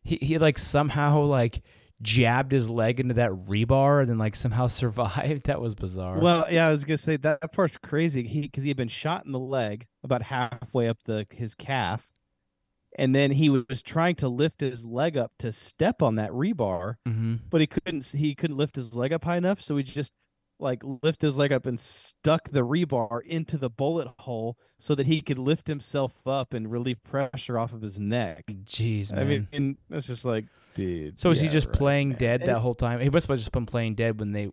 he 0.03 0.17
he 0.17 0.37
like 0.37 0.57
somehow 0.57 1.21
like 1.21 1.61
jabbed 2.01 2.51
his 2.51 2.69
leg 2.69 2.99
into 2.99 3.15
that 3.15 3.31
rebar 3.31 4.01
and 4.01 4.09
then 4.09 4.17
like 4.17 4.35
somehow 4.35 4.67
survived. 4.67 5.45
That 5.45 5.61
was 5.61 5.75
bizarre. 5.75 6.19
Well, 6.19 6.45
yeah, 6.51 6.67
I 6.67 6.71
was 6.71 6.85
gonna 6.85 6.97
say 6.97 7.17
that, 7.17 7.41
that 7.41 7.53
part's 7.53 7.77
crazy. 7.77 8.23
He 8.23 8.41
because 8.41 8.63
he 8.63 8.69
had 8.69 8.77
been 8.77 8.87
shot 8.87 9.25
in 9.25 9.31
the 9.31 9.39
leg 9.39 9.87
about 10.03 10.23
halfway 10.23 10.87
up 10.87 10.97
the 11.05 11.25
his 11.31 11.55
calf, 11.55 12.07
and 12.97 13.15
then 13.15 13.31
he 13.31 13.49
was 13.49 13.81
trying 13.83 14.15
to 14.15 14.27
lift 14.27 14.61
his 14.61 14.85
leg 14.85 15.15
up 15.15 15.31
to 15.39 15.51
step 15.51 16.01
on 16.01 16.15
that 16.15 16.31
rebar, 16.31 16.95
mm-hmm. 17.07 17.35
but 17.49 17.61
he 17.61 17.67
couldn't 17.67 18.05
he 18.07 18.35
couldn't 18.35 18.57
lift 18.57 18.75
his 18.75 18.95
leg 18.95 19.13
up 19.13 19.23
high 19.23 19.37
enough 19.37 19.61
so 19.61 19.77
he 19.77 19.83
just 19.83 20.13
like 20.59 20.81
lift 21.03 21.21
his 21.21 21.37
leg 21.37 21.51
up 21.51 21.65
and 21.65 21.79
stuck 21.79 22.49
the 22.49 22.61
rebar 22.61 23.21
into 23.25 23.57
the 23.57 23.69
bullet 23.69 24.07
hole 24.19 24.57
so 24.79 24.95
that 24.95 25.05
he 25.05 25.21
could 25.21 25.37
lift 25.37 25.67
himself 25.67 26.13
up 26.25 26.53
and 26.53 26.71
relieve 26.71 27.01
pressure 27.03 27.59
off 27.59 27.73
of 27.73 27.81
his 27.81 27.99
neck 27.99 28.43
Jeez, 28.65 29.11
man. 29.11 29.21
i 29.21 29.23
mean 29.23 29.47
and 29.53 29.77
it's 29.91 30.07
just 30.07 30.25
like 30.25 30.45
dude 30.73 31.19
so 31.19 31.29
was 31.29 31.39
he 31.39 31.47
just 31.47 31.67
right, 31.67 31.75
playing 31.75 32.09
man. 32.09 32.17
dead 32.17 32.41
And- 32.41 32.49
that 32.49 32.59
whole 32.59 32.73
time? 32.73 32.99
He 32.99 33.09
must 33.09 33.27
have 33.27 33.37
just 33.37 33.51
been 33.51 33.65
playing 33.65 33.95
dead 33.95 34.19
when 34.19 34.31
they 34.31 34.49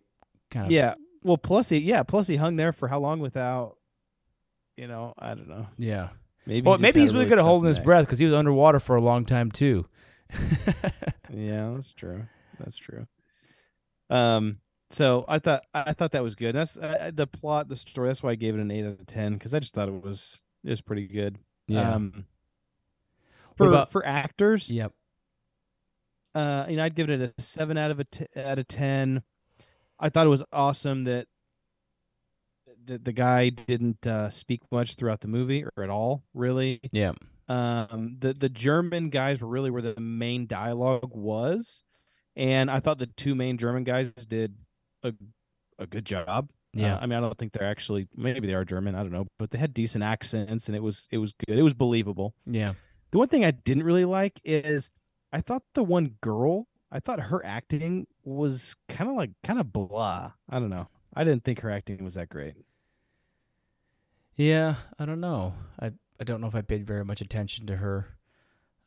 kind 0.51 0.67
of 0.67 0.71
yeah 0.71 0.93
well 1.23 1.37
plus 1.37 1.69
he 1.69 1.77
yeah 1.79 2.03
plus 2.03 2.27
he 2.27 2.35
hung 2.35 2.55
there 2.55 2.71
for 2.71 2.87
how 2.87 2.99
long 2.99 3.19
without 3.19 3.77
you 4.77 4.87
know 4.87 5.13
i 5.17 5.33
don't 5.33 5.49
know 5.49 5.67
yeah. 5.77 6.09
Maybe 6.45 6.65
Well, 6.65 6.77
he 6.77 6.81
maybe 6.81 6.99
he's 7.01 7.13
really 7.13 7.25
good 7.27 7.39
at 7.39 7.43
holding 7.43 7.67
his 7.67 7.79
breath 7.79 8.05
because 8.05 8.19
he 8.19 8.25
was 8.25 8.33
underwater 8.33 8.79
for 8.79 8.95
a 8.95 9.01
long 9.01 9.25
time 9.25 9.51
too. 9.51 9.85
yeah 11.31 11.71
that's 11.75 11.93
true. 11.93 12.25
That's 12.59 12.77
true. 12.77 13.07
Um 14.09 14.53
so 14.91 15.25
i 15.27 15.39
thought 15.39 15.63
i 15.73 15.93
thought 15.93 16.11
that 16.11 16.23
was 16.23 16.35
good. 16.35 16.55
That's 16.55 16.77
uh, 16.77 17.11
the 17.13 17.25
plot 17.27 17.67
the 17.69 17.75
story 17.75 18.09
that's 18.09 18.21
why 18.23 18.31
i 18.31 18.35
gave 18.35 18.55
it 18.55 18.61
an 18.61 18.69
8 18.71 18.85
out 18.85 18.99
of 18.99 19.07
10 19.07 19.33
because 19.33 19.53
i 19.53 19.59
just 19.59 19.73
thought 19.73 19.87
it 19.87 20.03
was 20.03 20.39
it 20.63 20.69
was 20.69 20.81
pretty 20.81 21.07
good. 21.07 21.37
Um 21.75 22.25
for 23.55 23.67
about- 23.67 23.91
for 23.91 24.05
actors? 24.05 24.69
Yep. 24.69 24.91
uh 26.35 26.65
you 26.69 26.75
know 26.77 26.83
i'd 26.83 26.95
give 26.95 27.09
it 27.09 27.33
a 27.37 27.41
7 27.41 27.77
out 27.77 27.91
of 27.91 27.99
a 27.99 28.03
t- 28.03 28.27
out 28.35 28.59
of 28.59 28.67
10 28.67 29.23
I 29.99 30.09
thought 30.09 30.25
it 30.27 30.29
was 30.29 30.43
awesome 30.51 31.05
that 31.05 31.27
the 32.85 32.97
the 32.97 33.13
guy 33.13 33.49
didn't 33.49 34.05
uh, 34.07 34.29
speak 34.29 34.61
much 34.71 34.95
throughout 34.95 35.21
the 35.21 35.27
movie 35.27 35.63
or 35.63 35.83
at 35.83 35.89
all, 35.89 36.23
really. 36.33 36.79
Yeah. 36.91 37.13
Um, 37.47 38.17
the 38.19 38.33
the 38.33 38.49
German 38.49 39.09
guys 39.09 39.39
were 39.39 39.47
really 39.47 39.69
where 39.69 39.81
the 39.81 39.99
main 39.99 40.47
dialogue 40.47 41.11
was, 41.13 41.83
and 42.35 42.71
I 42.71 42.79
thought 42.79 42.97
the 42.97 43.07
two 43.07 43.35
main 43.35 43.57
German 43.57 43.83
guys 43.83 44.11
did 44.13 44.55
a 45.03 45.13
a 45.77 45.85
good 45.85 46.05
job. 46.05 46.49
Yeah. 46.73 46.95
Uh, 46.95 46.99
I 47.01 47.05
mean, 47.05 47.17
I 47.17 47.21
don't 47.21 47.37
think 47.37 47.53
they're 47.53 47.69
actually 47.69 48.07
maybe 48.15 48.47
they 48.47 48.53
are 48.53 48.65
German. 48.65 48.95
I 48.95 49.01
don't 49.03 49.11
know, 49.11 49.27
but 49.37 49.51
they 49.51 49.57
had 49.57 49.73
decent 49.73 50.03
accents, 50.03 50.67
and 50.67 50.75
it 50.75 50.83
was 50.83 51.07
it 51.11 51.17
was 51.19 51.33
good. 51.45 51.57
It 51.57 51.63
was 51.63 51.73
believable. 51.73 52.33
Yeah. 52.45 52.73
The 53.11 53.17
one 53.17 53.27
thing 53.27 53.45
I 53.45 53.51
didn't 53.51 53.83
really 53.83 54.05
like 54.05 54.41
is 54.43 54.91
I 55.31 55.41
thought 55.41 55.63
the 55.73 55.83
one 55.83 56.15
girl, 56.21 56.67
I 56.91 56.99
thought 56.99 57.19
her 57.19 57.45
acting 57.45 58.07
was 58.23 58.75
kind 58.89 59.09
of 59.09 59.15
like 59.15 59.31
kind 59.43 59.59
of 59.59 59.71
blah. 59.71 60.33
I 60.49 60.59
don't 60.59 60.69
know. 60.69 60.87
I 61.13 61.23
didn't 61.23 61.43
think 61.45 61.61
her 61.61 61.71
acting 61.71 62.03
was 62.03 62.15
that 62.15 62.29
great. 62.29 62.55
Yeah, 64.35 64.75
I 64.99 65.05
don't 65.05 65.21
know. 65.21 65.53
I 65.79 65.91
I 66.19 66.23
don't 66.23 66.41
know 66.41 66.47
if 66.47 66.55
I 66.55 66.61
paid 66.61 66.85
very 66.85 67.05
much 67.05 67.21
attention 67.21 67.67
to 67.67 67.77
her. 67.77 68.07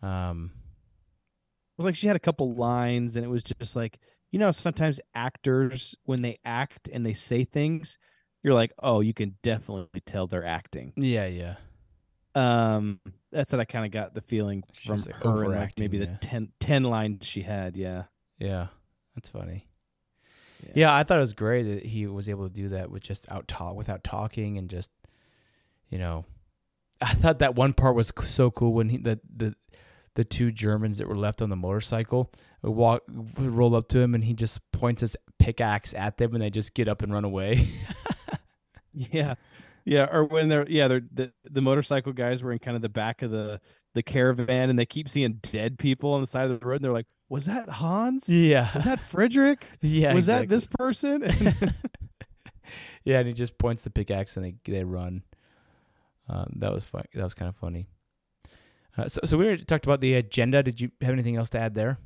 Um 0.02 0.52
It 0.54 1.78
was 1.78 1.86
like 1.86 1.94
she 1.96 2.06
had 2.06 2.16
a 2.16 2.20
couple 2.20 2.52
lines, 2.52 3.16
and 3.16 3.24
it 3.24 3.28
was 3.28 3.42
just 3.42 3.76
like 3.76 3.98
you 4.30 4.38
know 4.38 4.50
sometimes 4.50 5.00
actors 5.14 5.94
when 6.04 6.22
they 6.22 6.38
act 6.44 6.88
and 6.92 7.04
they 7.04 7.14
say 7.14 7.44
things, 7.44 7.98
you're 8.42 8.54
like, 8.54 8.72
oh, 8.82 9.00
you 9.00 9.14
can 9.14 9.36
definitely 9.42 10.00
tell 10.04 10.26
they're 10.26 10.44
acting. 10.44 10.92
yeah, 10.96 11.26
yeah. 11.26 11.56
Um, 12.34 13.00
that's 13.32 13.52
what 13.52 13.60
I 13.60 13.64
kind 13.64 13.84
of 13.84 13.90
got 13.90 14.14
the 14.14 14.20
feeling 14.20 14.62
from 14.84 14.98
like 14.98 15.14
her 15.16 15.44
and 15.44 15.54
like 15.54 15.78
maybe 15.78 15.98
the 15.98 16.04
yeah. 16.04 16.18
10, 16.20 16.52
10 16.60 16.84
lines 16.84 17.26
she 17.26 17.42
had. 17.42 17.76
Yeah. 17.76 18.04
Yeah. 18.38 18.68
That's 19.16 19.28
funny. 19.28 19.66
Yeah. 20.62 20.72
Yeah, 20.74 20.94
I 20.94 21.02
thought 21.02 21.16
it 21.18 21.22
was 21.22 21.32
great 21.32 21.64
that 21.64 21.86
he 21.86 22.06
was 22.06 22.28
able 22.28 22.46
to 22.48 22.54
do 22.54 22.68
that 22.68 22.90
with 22.90 23.02
just 23.02 23.28
out 23.30 23.48
talk 23.48 23.74
without 23.74 24.04
talking 24.04 24.56
and 24.56 24.70
just 24.70 24.90
you 25.88 25.98
know 25.98 26.24
I 27.00 27.14
thought 27.14 27.38
that 27.38 27.54
one 27.54 27.72
part 27.72 27.94
was 27.94 28.12
so 28.22 28.50
cool 28.50 28.72
when 28.72 28.88
he 28.88 28.98
the 28.98 29.20
the 29.34 29.54
the 30.14 30.24
two 30.24 30.50
Germans 30.50 30.98
that 30.98 31.06
were 31.06 31.16
left 31.16 31.40
on 31.40 31.48
the 31.48 31.56
motorcycle 31.56 32.32
would 32.62 32.72
walk 32.72 33.02
roll 33.38 33.76
up 33.76 33.88
to 33.88 34.00
him 34.00 34.14
and 34.14 34.24
he 34.24 34.34
just 34.34 34.60
points 34.72 35.00
his 35.02 35.16
pickaxe 35.38 35.94
at 35.94 36.18
them 36.18 36.34
and 36.34 36.42
they 36.42 36.50
just 36.50 36.74
get 36.74 36.88
up 36.88 37.02
and 37.02 37.12
run 37.12 37.24
away. 37.24 37.68
Yeah. 38.98 39.34
Yeah, 39.84 40.06
or 40.12 40.24
when 40.24 40.48
they're 40.48 40.68
yeah, 40.68 40.86
they're 40.88 41.02
the, 41.12 41.32
the 41.44 41.62
motorcycle 41.62 42.12
guys 42.12 42.42
were 42.42 42.52
in 42.52 42.58
kind 42.58 42.76
of 42.76 42.82
the 42.82 42.90
back 42.90 43.22
of 43.22 43.30
the 43.30 43.60
the 43.94 44.02
caravan 44.02 44.68
and 44.68 44.78
they 44.78 44.84
keep 44.84 45.08
seeing 45.08 45.34
dead 45.40 45.78
people 45.78 46.12
on 46.12 46.20
the 46.20 46.26
side 46.26 46.50
of 46.50 46.60
the 46.60 46.66
road 46.66 46.76
and 46.76 46.84
they're 46.84 46.92
like, 46.92 47.06
"Was 47.30 47.46
that 47.46 47.70
Hans? 47.70 48.28
yeah. 48.28 48.68
Was 48.74 48.84
that 48.84 49.00
Frederick? 49.00 49.64
yeah. 49.80 50.12
Was 50.12 50.26
that 50.26 50.50
this 50.50 50.66
person?" 50.66 51.22
yeah, 53.04 53.18
and 53.18 53.28
he 53.28 53.32
just 53.32 53.56
points 53.56 53.82
the 53.82 53.88
pickaxe 53.88 54.36
and 54.36 54.44
they 54.44 54.54
they 54.70 54.84
run. 54.84 55.22
Um, 56.28 56.52
that 56.56 56.72
was 56.72 56.84
fun. 56.84 57.04
That 57.14 57.24
was 57.24 57.34
kind 57.34 57.48
of 57.48 57.56
funny. 57.56 57.88
Uh, 58.96 59.08
so, 59.08 59.20
so 59.24 59.38
we 59.38 59.46
already 59.46 59.64
talked 59.64 59.86
about 59.86 60.00
the 60.00 60.14
agenda. 60.14 60.62
Did 60.62 60.80
you 60.80 60.90
have 61.00 61.12
anything 61.12 61.36
else 61.36 61.50
to 61.50 61.58
add 61.58 61.74
there? 61.74 61.98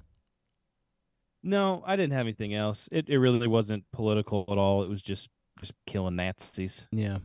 no, 1.42 1.82
I 1.87 1.96
didn't 1.96 2.12
have 2.12 2.26
anything 2.26 2.54
else. 2.54 2.88
It 2.92 3.08
it 3.08 3.18
really 3.18 3.48
wasn't 3.48 3.85
political 3.92 4.44
at 4.48 4.58
all. 4.58 4.82
It 4.82 4.88
was 4.88 5.02
just 5.02 5.30
just 5.61 5.72
killing 5.87 6.16
Nazis. 6.16 6.87
Yeah. 6.92 7.18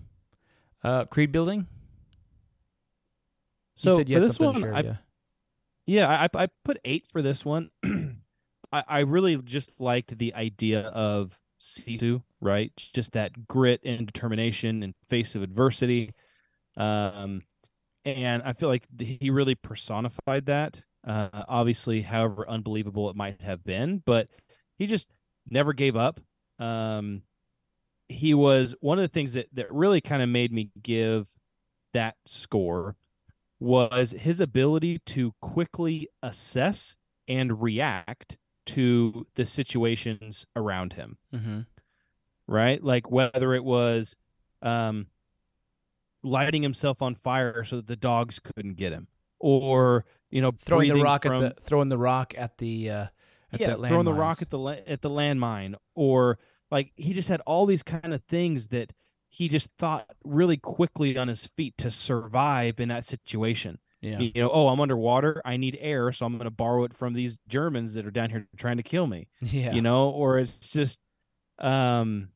Uh, 0.83 1.05
Creed 1.05 1.31
building. 1.31 1.67
So 3.75 3.97
for 3.97 4.03
this 4.03 4.39
one, 4.39 4.60
share. 4.60 4.73
I, 4.75 4.79
yeah. 4.81 4.95
Yeah, 5.86 6.07
I 6.10 6.29
I 6.33 6.47
put 6.65 6.79
eight 6.83 7.05
for 7.12 7.21
this 7.21 7.45
one. 7.45 7.69
I 8.71 8.83
I 8.88 8.99
really 8.99 9.38
just 9.38 9.79
liked 9.79 10.17
the 10.17 10.33
idea 10.33 10.81
of 10.81 11.39
Sisu, 11.62 12.23
right? 12.41 12.71
Just 12.75 13.13
that 13.13 13.47
grit 13.47 13.81
and 13.86 14.05
determination 14.07 14.83
in 14.83 14.95
face 15.10 15.36
of 15.36 15.43
adversity. 15.43 16.13
Um, 16.78 17.42
and 18.06 18.42
I 18.44 18.54
feel 18.54 18.70
like 18.70 18.84
he 19.00 19.30
really 19.32 19.56
personified 19.56 20.46
that. 20.46 20.82
Uh, 21.06 21.44
obviously, 21.48 22.02
however 22.02 22.48
unbelievable 22.50 23.10
it 23.10 23.16
might 23.16 23.42
have 23.42 23.63
been, 23.63 24.02
but 24.06 24.30
he 24.78 24.88
just 24.88 25.10
never 25.50 25.74
gave 25.74 25.96
up. 25.96 26.20
Um, 26.60 27.24
he 28.10 28.34
was 28.34 28.76
one 28.80 28.98
of 28.98 29.02
the 29.02 29.08
things 29.10 29.34
that 29.34 29.48
that 29.54 29.72
really 29.74 30.00
kind 30.02 30.22
of 30.24 30.30
made 30.30 30.52
me 30.54 30.70
give 30.82 31.28
that 31.94 32.16
score 32.26 32.96
was 33.60 34.12
his 34.12 34.40
ability 34.40 35.00
to 35.06 35.34
quickly 35.42 36.08
assess 36.22 36.96
and 37.28 37.62
react 37.62 38.38
to 38.68 39.26
the 39.36 39.46
situations 39.46 40.46
around 40.56 40.94
him 40.94 41.18
Mm-hmm. 41.34 41.62
right 42.48 42.84
like 42.84 43.10
whether 43.10 43.54
it 43.54 43.63
was 43.63 44.16
um 44.62 45.08
lighting 46.28 46.63
himself 46.63 47.02
on 47.02 47.16
fire 47.16 47.63
so 47.63 47.78
that 47.78 47.88
the 47.88 47.96
dogs 47.96 48.40
couldn't 48.40 48.76
get 48.76 48.92
him 48.92 49.08
or 49.40 50.06
you 50.30 50.42
know 50.42 50.52
Throwing 50.52 50.94
the 50.94 51.02
rock 51.02 51.24
from, 51.24 51.44
at 51.44 51.56
the 51.56 51.62
throwing 51.62 51.90
the 51.90 51.98
rock 51.98 52.34
at 52.38 52.58
the 52.58 52.90
uh, 52.90 53.06
at 53.54 53.60
yeah, 53.60 53.76
throwing 53.76 54.06
the 54.06 54.13
rock 54.13 54.42
at 54.42 54.50
the 54.50 54.84
at 54.88 55.02
the 55.02 55.10
landmine, 55.10 55.76
or 55.96 56.40
like 56.72 56.92
he 56.96 57.13
just 57.13 57.30
had 57.30 57.42
all 57.42 57.66
these 57.66 57.84
kind 57.84 58.13
of 58.13 58.24
things 58.24 58.68
that 58.68 58.94
he 59.30 59.48
just 59.48 59.72
thought 59.78 60.08
really 60.24 60.58
quickly 60.58 61.18
on 61.18 61.28
his 61.28 61.46
feet 61.46 61.78
to 61.78 61.92
survive 61.92 62.80
in 62.80 62.90
that 62.90 63.06
situation. 63.06 63.78
yeah. 64.02 64.20
You 64.20 64.32
know, 64.36 64.50
oh, 64.52 64.70
I'm 64.70 64.80
underwater, 64.80 65.42
I 65.44 65.58
need 65.58 65.78
air, 65.82 66.12
so 66.12 66.26
I'm 66.26 66.34
going 66.34 66.46
to 66.46 66.52
borrow 66.52 66.86
it 66.86 66.94
from 66.94 67.13
these 67.13 67.38
Germans 67.48 67.94
that 67.96 68.06
are 68.06 68.12
down 68.12 68.30
here 68.30 68.48
trying 68.58 68.78
to 68.78 68.84
kill 68.84 69.06
me. 69.06 69.28
yeah. 69.42 69.74
You 69.74 69.82
know, 69.82 70.10
or 70.10 70.40
it's 70.40 70.70
just, 70.70 71.00
um, 71.60 72.30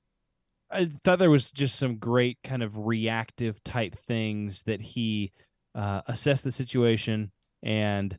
I 0.72 0.90
thought 1.04 1.20
there 1.20 1.30
was 1.30 1.52
just 1.52 1.78
some 1.78 1.98
great 1.98 2.38
kind 2.44 2.64
of 2.64 2.78
reactive 2.78 3.64
type 3.64 3.96
things 3.96 4.64
that 4.64 4.82
he 4.82 5.32
uh, 5.76 6.02
assessed 6.08 6.44
the 6.44 6.52
situation 6.52 7.32
and 7.62 8.18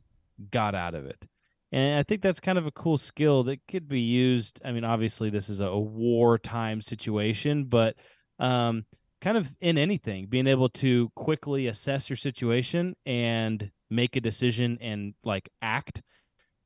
got 0.51 0.75
out 0.75 0.95
of 0.95 1.05
it. 1.05 1.25
And 1.71 1.97
I 1.97 2.03
think 2.03 2.21
that's 2.21 2.39
kind 2.39 2.59
of 2.59 2.67
a 2.67 2.71
cool 2.71 2.99
skill 2.99 3.43
that 3.43 3.59
could 3.67 3.87
be 3.87 4.01
used. 4.01 4.61
I 4.63 4.71
mean, 4.71 4.83
obviously, 4.83 5.31
this 5.31 5.49
is 5.49 5.59
a, 5.59 5.75
wartime 5.75 6.81
situation, 6.81 7.65
but 7.65 7.95
um, 8.37 8.85
kind 9.21 9.37
of 9.37 9.55
in 9.59 9.79
anything, 9.79 10.27
being 10.27 10.45
able 10.45 10.69
to 10.69 11.09
quickly 11.15 11.65
assess 11.65 12.09
your 12.09 12.17
situation 12.17 12.95
and 13.07 13.71
make 13.89 14.15
a 14.15 14.21
decision 14.21 14.77
and 14.81 15.15
like 15.23 15.49
act, 15.63 16.03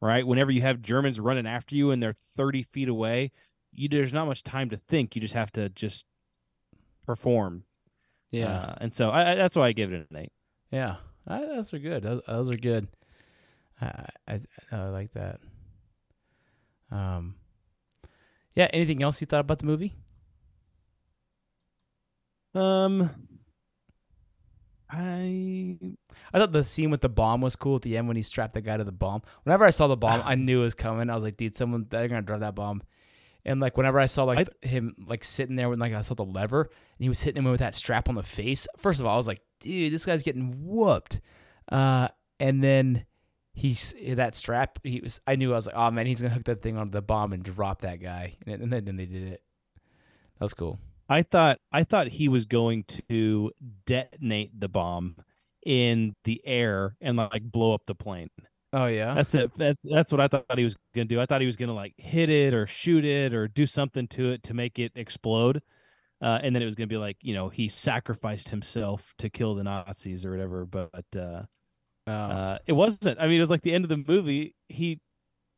right? 0.01 0.27
Whenever 0.27 0.51
you 0.51 0.61
have 0.63 0.81
Germans 0.81 1.21
running 1.21 1.47
after 1.47 1.75
you 1.75 1.91
and 1.91 2.03
they're 2.03 2.17
30 2.35 2.63
feet 2.63 2.89
away, 2.89 3.31
you 3.77 3.87
there's 3.87 4.11
not 4.11 4.25
much 4.27 4.43
time 4.43 4.69
to 4.71 4.77
think. 4.77 5.15
You 5.15 5.21
just 5.21 5.35
have 5.35 5.51
to 5.53 5.69
just 5.69 6.05
perform. 7.05 7.63
yeah. 8.31 8.59
Uh, 8.59 8.75
and 8.81 8.93
so 8.93 9.09
I, 9.09 9.31
I, 9.31 9.35
that's 9.35 9.55
why 9.55 9.67
I 9.67 9.71
give 9.71 9.93
it 9.93 10.07
an 10.09 10.17
eight. 10.17 10.33
Yeah, 10.71 10.97
I, 11.25 11.39
those 11.45 11.73
are 11.73 11.79
good. 11.79 12.03
Those, 12.03 12.21
those 12.27 12.51
are 12.51 12.57
good. 12.57 12.87
I, 13.79 14.07
I 14.27 14.41
I 14.71 14.89
like 14.89 15.13
that. 15.13 15.39
Um, 16.91 17.35
yeah. 18.55 18.67
Anything 18.73 19.03
else 19.03 19.21
you 19.21 19.27
thought 19.27 19.41
about 19.41 19.59
the 19.59 19.65
movie? 19.65 19.93
Um, 22.55 23.11
I 24.89 25.77
I 26.33 26.39
thought 26.39 26.53
the 26.53 26.63
scene 26.63 26.89
with 26.89 27.01
the 27.01 27.09
bomb 27.09 27.41
was 27.41 27.55
cool 27.55 27.75
at 27.75 27.81
the 27.83 27.97
end 27.97 28.07
when 28.07 28.17
he 28.17 28.23
strapped 28.23 28.53
the 28.53 28.61
guy 28.61 28.77
to 28.77 28.83
the 28.83 28.91
bomb. 28.91 29.21
Whenever 29.43 29.65
I 29.65 29.69
saw 29.69 29.87
the 29.87 29.97
bomb, 29.97 30.21
I 30.25 30.35
knew 30.35 30.61
it 30.61 30.65
was 30.65 30.75
coming. 30.75 31.09
I 31.09 31.13
was 31.13 31.23
like, 31.23 31.37
dude, 31.37 31.55
someone 31.55 31.85
they're 31.89 32.07
gonna 32.07 32.21
drop 32.21 32.39
that 32.39 32.55
bomb. 32.55 32.81
And 33.47 33.59
like 33.61 33.77
whenever 33.77 33.99
I 33.99 34.05
saw 34.05 34.25
like 34.25 34.49
him 34.63 34.93
like 35.07 35.23
sitting 35.23 35.55
there 35.55 35.69
with 35.69 35.79
like 35.79 35.93
I 35.93 36.01
saw 36.01 36.13
the 36.13 36.25
lever 36.25 36.61
and 36.61 37.03
he 37.03 37.09
was 37.09 37.21
hitting 37.21 37.41
him 37.41 37.49
with 37.49 37.61
that 37.61 37.73
strap 37.73 38.09
on 38.09 38.15
the 38.15 38.23
face. 38.23 38.67
First 38.77 38.99
of 38.99 39.05
all, 39.05 39.13
I 39.13 39.17
was 39.17 39.27
like, 39.27 39.41
dude, 39.61 39.93
this 39.93 40.05
guy's 40.05 40.21
getting 40.21 40.53
whooped. 40.65 41.21
Uh, 41.71 42.09
and 42.39 42.61
then 42.63 43.05
he's 43.53 43.95
that 44.05 44.35
strap. 44.35 44.79
He 44.83 44.99
was. 45.01 45.21
I 45.25 45.37
knew 45.37 45.53
I 45.53 45.55
was 45.55 45.65
like, 45.65 45.75
oh 45.75 45.89
man, 45.91 46.05
he's 46.05 46.21
gonna 46.21 46.33
hook 46.33 46.43
that 46.43 46.61
thing 46.61 46.77
onto 46.77 46.91
the 46.91 47.01
bomb 47.01 47.31
and 47.31 47.41
drop 47.41 47.81
that 47.81 48.01
guy. 48.01 48.35
And, 48.45 48.61
and 48.61 48.73
then, 48.73 48.85
then 48.85 48.97
they 48.97 49.05
did 49.05 49.23
it. 49.23 49.41
That 50.37 50.45
was 50.45 50.53
cool. 50.53 50.77
I 51.09 51.23
thought 51.23 51.59
I 51.71 51.83
thought 51.83 52.07
he 52.07 52.27
was 52.27 52.45
going 52.45 52.83
to 53.09 53.51
detonate 53.85 54.59
the 54.59 54.67
bomb 54.67 55.15
in 55.65 56.15
the 56.25 56.41
air 56.45 56.95
and 57.01 57.17
like 57.17 57.43
blow 57.43 57.73
up 57.73 57.85
the 57.85 57.95
plane. 57.95 58.29
Oh 58.77 58.85
yeah. 58.85 59.13
That's 59.13 59.33
it. 59.33 59.51
That's 59.55 59.85
that's 59.89 60.11
what 60.11 60.21
I 60.21 60.27
thought 60.27 60.57
he 60.57 60.63
was 60.63 60.75
gonna 60.93 61.05
do. 61.05 61.19
I 61.19 61.25
thought 61.25 61.41
he 61.41 61.47
was 61.47 61.55
gonna 61.55 61.73
like 61.73 61.93
hit 61.97 62.29
it 62.29 62.53
or 62.53 62.67
shoot 62.67 63.05
it 63.05 63.33
or 63.33 63.47
do 63.47 63.65
something 63.65 64.07
to 64.09 64.31
it 64.33 64.43
to 64.43 64.53
make 64.53 64.77
it 64.77 64.91
explode. 64.95 65.61
Uh, 66.21 66.39
and 66.43 66.55
then 66.55 66.61
it 66.63 66.65
was 66.65 66.75
gonna 66.75 66.87
be 66.87 66.97
like 66.97 67.17
you 67.21 67.33
know 67.33 67.49
he 67.49 67.69
sacrificed 67.69 68.49
himself 68.49 69.13
to 69.19 69.29
kill 69.29 69.55
the 69.55 69.63
Nazis 69.63 70.25
or 70.25 70.31
whatever. 70.31 70.65
But 70.65 71.05
uh, 71.15 71.43
Oh. 72.07 72.13
uh, 72.13 72.59
it 72.67 72.73
wasn't. 72.73 73.19
I 73.19 73.27
mean, 73.27 73.37
it 73.37 73.41
was 73.41 73.51
like 73.51 73.63
the 73.63 73.73
end 73.73 73.85
of 73.85 73.89
the 73.89 73.97
movie. 73.97 74.55
He 74.69 75.01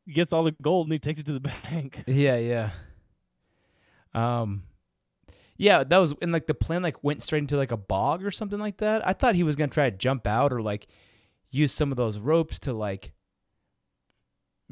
gets 0.10 0.34
all 0.34 0.44
the 0.44 0.56
gold 0.62 0.88
and 0.88 0.94
he 0.94 1.00
takes 1.00 1.20
it 1.22 1.28
to 1.28 1.34
the 1.34 1.42
bank. 1.72 2.06
Yeah, 2.08 2.38
yeah. 2.38 2.72
Um 4.14 4.64
Yeah, 5.58 5.84
that 5.84 5.98
was 5.98 6.14
and 6.22 6.32
like 6.32 6.48
the 6.48 6.54
plane 6.56 6.82
like 6.84 7.04
went 7.04 7.24
straight 7.24 7.40
into 7.40 7.58
like 7.58 7.72
a 7.72 7.78
bog 7.78 8.24
or 8.26 8.32
something 8.32 8.60
like 8.60 8.78
that. 8.78 9.08
I 9.08 9.14
thought 9.14 9.36
he 9.36 9.44
was 9.44 9.56
gonna 9.56 9.70
try 9.70 9.90
to 9.90 9.98
jump 9.98 10.28
out 10.28 10.54
or 10.54 10.62
like 10.62 10.88
use 11.52 11.72
some 11.72 11.92
of 11.92 11.98
those 11.98 12.20
ropes 12.20 12.60
to 12.60 12.74
like 12.74 13.12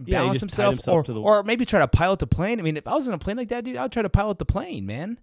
he 0.06 0.12
balance 0.12 0.40
himself, 0.42 0.76
himself 0.76 1.10
or, 1.10 1.14
the- 1.14 1.22
or 1.22 1.44
maybe 1.44 1.66
try 1.66 1.80
to 1.80 1.88
pilot 1.88 2.20
the 2.20 2.28
plane. 2.28 2.60
I 2.60 2.64
mean, 2.64 2.78
if 2.78 2.88
I 2.88 2.94
was 2.94 3.08
in 3.08 3.14
a 3.14 3.18
plane 3.18 3.38
like 3.38 3.50
that, 3.50 3.64
dude, 3.64 3.76
I'd 3.78 3.92
try 3.92 4.04
to 4.04 4.10
pilot 4.10 4.38
the 4.38 4.46
plane, 4.46 4.86
man. 4.86 5.20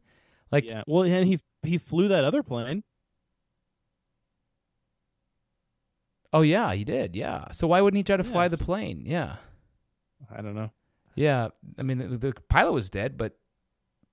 Like, 0.51 0.65
yeah. 0.65 0.83
Well, 0.87 1.03
and 1.05 1.27
he 1.27 1.39
he 1.63 1.79
flew 1.79 2.09
that 2.09 2.25
other 2.25 2.43
plane. 2.43 2.83
oh 6.33 6.43
yeah, 6.43 6.73
he 6.75 6.85
did, 6.85 7.15
yeah. 7.17 7.45
So 7.53 7.67
why 7.69 7.81
wouldn't 7.81 7.97
he 7.99 8.03
try 8.03 8.17
to 8.17 8.25
fly 8.25 8.49
the 8.49 8.57
plane? 8.59 9.03
Yeah, 9.07 9.37
I 10.35 10.43
don't 10.43 10.55
know. 10.55 10.71
yeah. 11.15 11.49
I 11.79 11.83
mean, 11.83 11.99
the, 11.99 12.19
the 12.19 12.35
pilot 12.49 12.73
was 12.73 12.91
dead, 12.91 13.17
but 13.17 13.37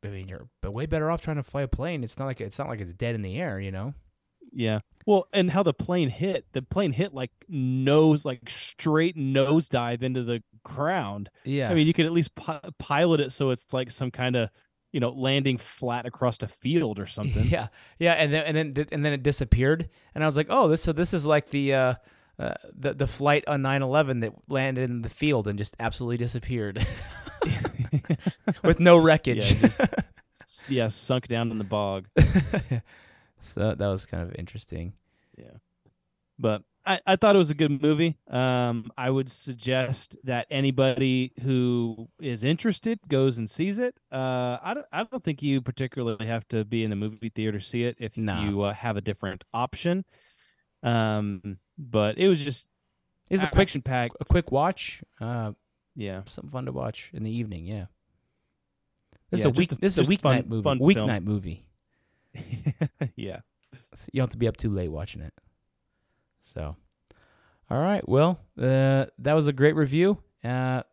I 0.04 0.08
mean, 0.10 0.28
you're 0.28 0.48
way 0.64 0.86
better 0.86 1.10
off 1.10 1.22
trying 1.24 1.38
to 1.38 1.44
fly 1.44 1.62
a 1.64 1.68
plane. 1.68 2.04
It's 2.04 2.18
not 2.20 2.26
like 2.26 2.42
it's 2.42 2.60
not 2.60 2.68
like 2.70 2.82
it's 2.82 2.94
dead 2.94 3.16
in 3.16 3.22
the 3.24 3.40
air, 3.40 3.60
you 3.60 3.72
know. 3.72 3.94
Yeah. 4.54 4.80
Well, 5.06 5.28
and 5.34 5.50
how 5.52 5.64
the 5.64 5.74
plane 5.74 6.10
hit. 6.10 6.46
The 6.54 6.62
plane 6.62 6.92
hit 6.92 7.14
like 7.14 7.32
nose, 7.48 8.26
like 8.26 8.50
straight 8.50 9.18
nosedive 9.18 10.04
into 10.04 10.24
the 10.24 10.44
ground. 10.64 11.30
Yeah. 11.44 11.70
I 11.70 11.74
mean, 11.74 11.88
you 11.88 11.94
could 11.94 12.06
at 12.06 12.12
least 12.12 12.36
pi- 12.36 12.62
pilot 12.78 13.20
it 13.20 13.32
so 13.32 13.50
it's 13.50 13.74
like 13.74 13.90
some 13.92 14.12
kind 14.12 14.36
of, 14.36 14.50
you 14.92 15.00
know, 15.00 15.10
landing 15.10 15.58
flat 15.58 16.06
across 16.06 16.42
a 16.44 16.48
field 16.48 17.00
or 17.00 17.06
something. 17.08 17.46
Yeah, 17.48 17.68
yeah, 17.98 18.14
and 18.14 18.32
then 18.34 18.46
and 18.46 18.76
then 18.76 18.88
and 18.92 19.06
then 19.06 19.14
it 19.14 19.24
disappeared, 19.24 19.90
and 20.14 20.24
I 20.24 20.28
was 20.28 20.38
like, 20.38 20.48
oh, 20.50 20.68
this 20.68 20.82
so 20.84 20.92
this 20.94 21.14
is 21.14 21.26
like 21.26 21.50
the 21.50 21.74
uh, 21.74 21.94
uh 22.38 22.54
the 22.78 22.94
the 22.94 23.08
flight 23.08 23.44
on 23.48 23.62
9-11 23.62 24.22
that 24.22 24.34
landed 24.50 24.90
in 24.90 25.02
the 25.02 25.10
field 25.10 25.48
and 25.48 25.58
just 25.58 25.76
absolutely 25.80 26.18
disappeared 26.18 26.86
with 28.64 28.80
no 28.80 28.98
wreckage. 28.98 29.52
Yeah, 29.52 29.60
just- 29.60 29.82
yeah, 30.70 30.88
sunk 30.90 31.28
down 31.28 31.50
in 31.52 31.58
the 31.58 31.64
bog. 31.64 32.08
So 33.42 33.76
that 33.76 33.88
was 33.88 34.06
kind 34.06 34.24
of 34.24 34.36
interesting. 34.36 34.94
Yeah. 35.38 35.58
But 36.40 36.64
I, 36.86 37.00
I 37.06 37.16
thought 37.16 37.36
it 37.36 37.40
was 37.40 37.52
a 37.52 37.56
good 37.56 37.82
movie. 37.84 38.18
Um, 38.28 38.92
I 38.98 39.10
would 39.12 39.30
suggest 39.30 40.18
that 40.24 40.48
anybody 40.50 41.34
who 41.44 42.08
is 42.20 42.44
interested 42.44 43.00
goes 43.08 43.38
and 43.38 43.48
sees 43.50 43.78
it. 43.78 43.96
Uh, 44.12 44.58
I 44.64 44.74
don't, 44.74 44.86
I 44.92 45.04
don't 45.04 45.24
think 45.24 45.44
you 45.44 45.62
particularly 45.62 46.26
have 46.26 46.48
to 46.48 46.66
be 46.66 46.84
in 46.84 46.92
a 46.92 46.96
movie 46.96 47.30
theater 47.30 47.60
to 47.60 47.64
see 47.64 47.84
it 47.84 47.98
if 48.00 48.18
No. 48.18 48.42
you 48.42 48.62
uh, 48.62 48.74
have 48.74 48.98
a 48.98 49.02
different 49.02 49.44
option. 49.54 50.06
Um, 50.82 51.58
but 51.78 52.18
it 52.18 52.28
was 52.28 52.44
just 52.44 52.68
It's 53.30 53.44
a 53.44 53.48
quick 53.48 53.72
pack. 53.84 54.12
a 54.20 54.26
quick 54.26 54.52
watch. 54.52 55.04
Uh, 55.20 55.52
Yeah. 55.96 56.24
something 56.26 56.50
fun 56.50 56.66
to 56.66 56.72
watch 56.72 57.12
in 57.14 57.22
the 57.24 57.32
evening. 57.36 57.66
Yeah. 57.68 57.86
This 59.30 59.42
Yeah, 59.42 59.44
is 59.44 59.46
a 59.46 59.50
week. 59.52 59.72
a- 59.72 59.76
this 59.76 59.98
is 60.00 60.08
a 60.08 60.12
a 60.12 60.18
fun- 60.18 60.46
movie. 60.48 60.64
fun 60.64 60.80
film. 60.80 60.90
Weeknight 60.90 61.24
movie. 61.24 61.66
yeah. 63.15 63.39
So 63.94 64.10
you 64.13 64.20
don't 64.20 64.24
have 64.24 64.30
to 64.32 64.38
be 64.38 64.48
up 64.48 64.58
too 64.58 64.70
late 64.70 64.89
watching 64.89 65.22
it. 65.22 65.34
So, 66.44 66.76
all 67.70 67.82
right. 67.82 68.08
Well, 68.08 68.39
uh, 68.58 69.06
that 69.20 69.34
was 69.34 69.48
a 69.48 69.54
great 69.54 69.76
review. 69.76 70.17
Uh, 70.44 70.84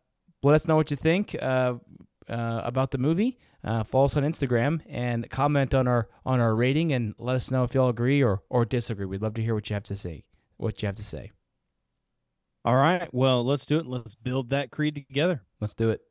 let 0.43 0.55
us 0.55 0.67
know 0.67 0.75
what 0.75 0.91
you 0.91 0.97
think 0.97 1.35
uh, 1.41 1.75
uh, 2.29 2.61
about 2.63 2.91
the 2.91 2.97
movie. 2.97 3.37
Uh, 3.63 3.83
follow 3.83 4.05
us 4.05 4.15
on 4.15 4.23
Instagram 4.23 4.81
and 4.87 5.29
comment 5.29 5.73
on 5.73 5.87
our 5.87 6.07
on 6.25 6.39
our 6.39 6.55
rating, 6.55 6.93
and 6.93 7.13
let 7.17 7.35
us 7.35 7.51
know 7.51 7.63
if 7.63 7.73
y'all 7.73 7.89
agree 7.89 8.23
or 8.23 8.41
or 8.49 8.63
disagree. 8.63 9.05
We'd 9.05 9.21
love 9.21 9.33
to 9.33 9.41
hear 9.41 9.53
what 9.53 9.69
you 9.69 9.73
have 9.73 9.83
to 9.83 9.97
say. 9.97 10.23
What 10.55 10.81
you 10.81 10.85
have 10.85 10.95
to 10.95 11.03
say. 11.03 11.31
All 12.63 12.75
right. 12.75 13.13
Well, 13.13 13.45
let's 13.45 13.65
do 13.65 13.79
it. 13.79 13.85
Let's 13.85 14.15
build 14.15 14.49
that 14.49 14.71
creed 14.71 14.95
together. 14.95 15.41
Let's 15.59 15.73
do 15.73 15.89
it. 15.89 16.01